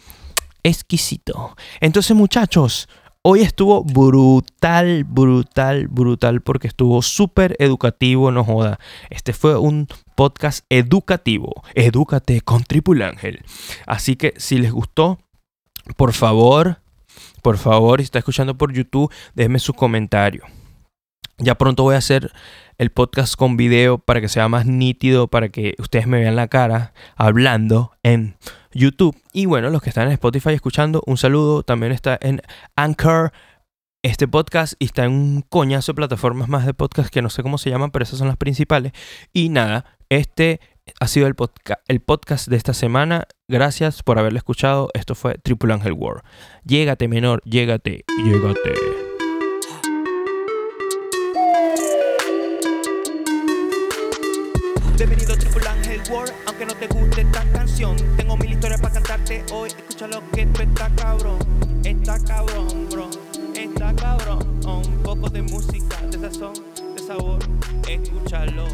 exquisito. 0.63 1.57
Entonces 1.81 2.15
muchachos, 2.15 2.89
hoy 3.23 3.41
estuvo 3.41 3.83
brutal, 3.85 5.05
brutal, 5.05 5.89
brutal 5.89 6.43
porque 6.43 6.69
estuvo 6.69 7.01
súper 7.03 7.57
educativo, 7.59 8.31
no 8.31 8.45
joda. 8.45 8.79
Este 9.09 9.33
fue 9.33 9.57
un 9.59 9.89
podcast 10.15 10.65
educativo. 10.69 11.63
Edúcate 11.75 12.41
con 12.43 12.65
Triple 12.65 13.05
Ángel. 13.05 13.43
Así 13.87 14.17
que 14.17 14.35
si 14.37 14.59
les 14.59 14.73
gustó, 14.73 15.19
por 15.97 16.13
favor, 16.13 16.81
por 17.43 17.57
favor, 17.57 18.01
si 18.01 18.05
está 18.05 18.19
escuchando 18.19 18.57
por 18.57 18.73
YouTube, 18.73 19.11
déjenme 19.35 19.59
su 19.59 19.73
comentario. 19.73 20.45
Ya 21.41 21.57
pronto 21.57 21.83
voy 21.83 21.95
a 21.95 21.99
hacer 21.99 22.33
el 22.79 22.91
podcast 22.91 23.35
con 23.35 23.57
video 23.57 23.99
para 23.99 24.21
que 24.21 24.29
sea 24.29 24.49
más 24.49 24.67
nítido, 24.67 25.29
para 25.29 25.49
que 25.49 25.75
ustedes 25.79 26.07
me 26.07 26.21
vean 26.21 26.37
la 26.37 26.49
cara 26.49 26.93
hablando 27.17 27.93
en 28.03 28.37
YouTube. 28.73 29.17
Y 29.33 29.47
bueno, 29.47 29.71
los 29.71 29.83
que 29.83 29.89
están 29.89 30.07
en 30.07 30.13
Spotify 30.13 30.51
escuchando, 30.51 31.03
un 31.07 31.17
saludo. 31.17 31.63
También 31.63 31.93
está 31.93 32.19
en 32.21 32.43
Anchor 32.77 33.33
este 34.03 34.29
podcast 34.29 34.75
y 34.79 34.87
está 34.87 35.05
en 35.05 35.13
un 35.13 35.43
coñazo 35.43 35.93
de 35.93 35.97
plataformas 35.97 36.49
más 36.49 36.65
de 36.65 36.75
podcast 36.75 37.11
que 37.11 37.23
no 37.23 37.31
sé 37.31 37.43
cómo 37.43 37.59
se 37.59 37.71
llaman, 37.71 37.91
pero 37.91 38.03
esas 38.03 38.19
son 38.19 38.29
las 38.29 38.37
principales. 38.37 38.93
Y 39.33 39.49
nada, 39.49 39.99
este 40.09 40.61
ha 41.01 41.07
sido 41.07 41.27
el, 41.27 41.35
el 41.89 42.01
podcast 42.01 42.49
de 42.49 42.57
esta 42.57 42.75
semana. 42.75 43.27
Gracias 43.49 44.03
por 44.03 44.19
haberlo 44.19 44.39
escuchado. 44.39 44.91
Esto 44.95 45.15
fue 45.15 45.39
Triple 45.39 45.73
Angel 45.73 45.93
World. 45.93 46.23
Llégate, 46.65 47.09
menor, 47.09 47.43
llégate, 47.45 48.05
llégate. 48.25 49.10
Aunque 56.47 56.67
no 56.67 56.75
te 56.75 56.87
guste 56.87 57.23
esta 57.23 57.45
canción. 57.53 57.97
Tengo 58.17 58.37
mil 58.37 58.53
historias 58.53 58.81
para 58.81 58.95
cantarte 58.95 59.45
hoy. 59.53 59.71
Escúchalo 59.71 60.23
que 60.33 60.43
esto 60.43 60.63
está 60.63 60.91
cabrón. 60.97 61.39
Está 61.85 62.19
cabrón, 62.25 62.89
bro. 62.91 63.11
Está 63.55 63.95
cabrón. 63.95 64.61
Un 64.67 65.03
poco 65.03 65.29
de 65.29 65.43
música, 65.43 66.01
de 66.11 66.19
sazón, 66.19 66.55
de 66.97 67.03
sabor. 67.03 67.39
Escúchalo. 67.89 68.67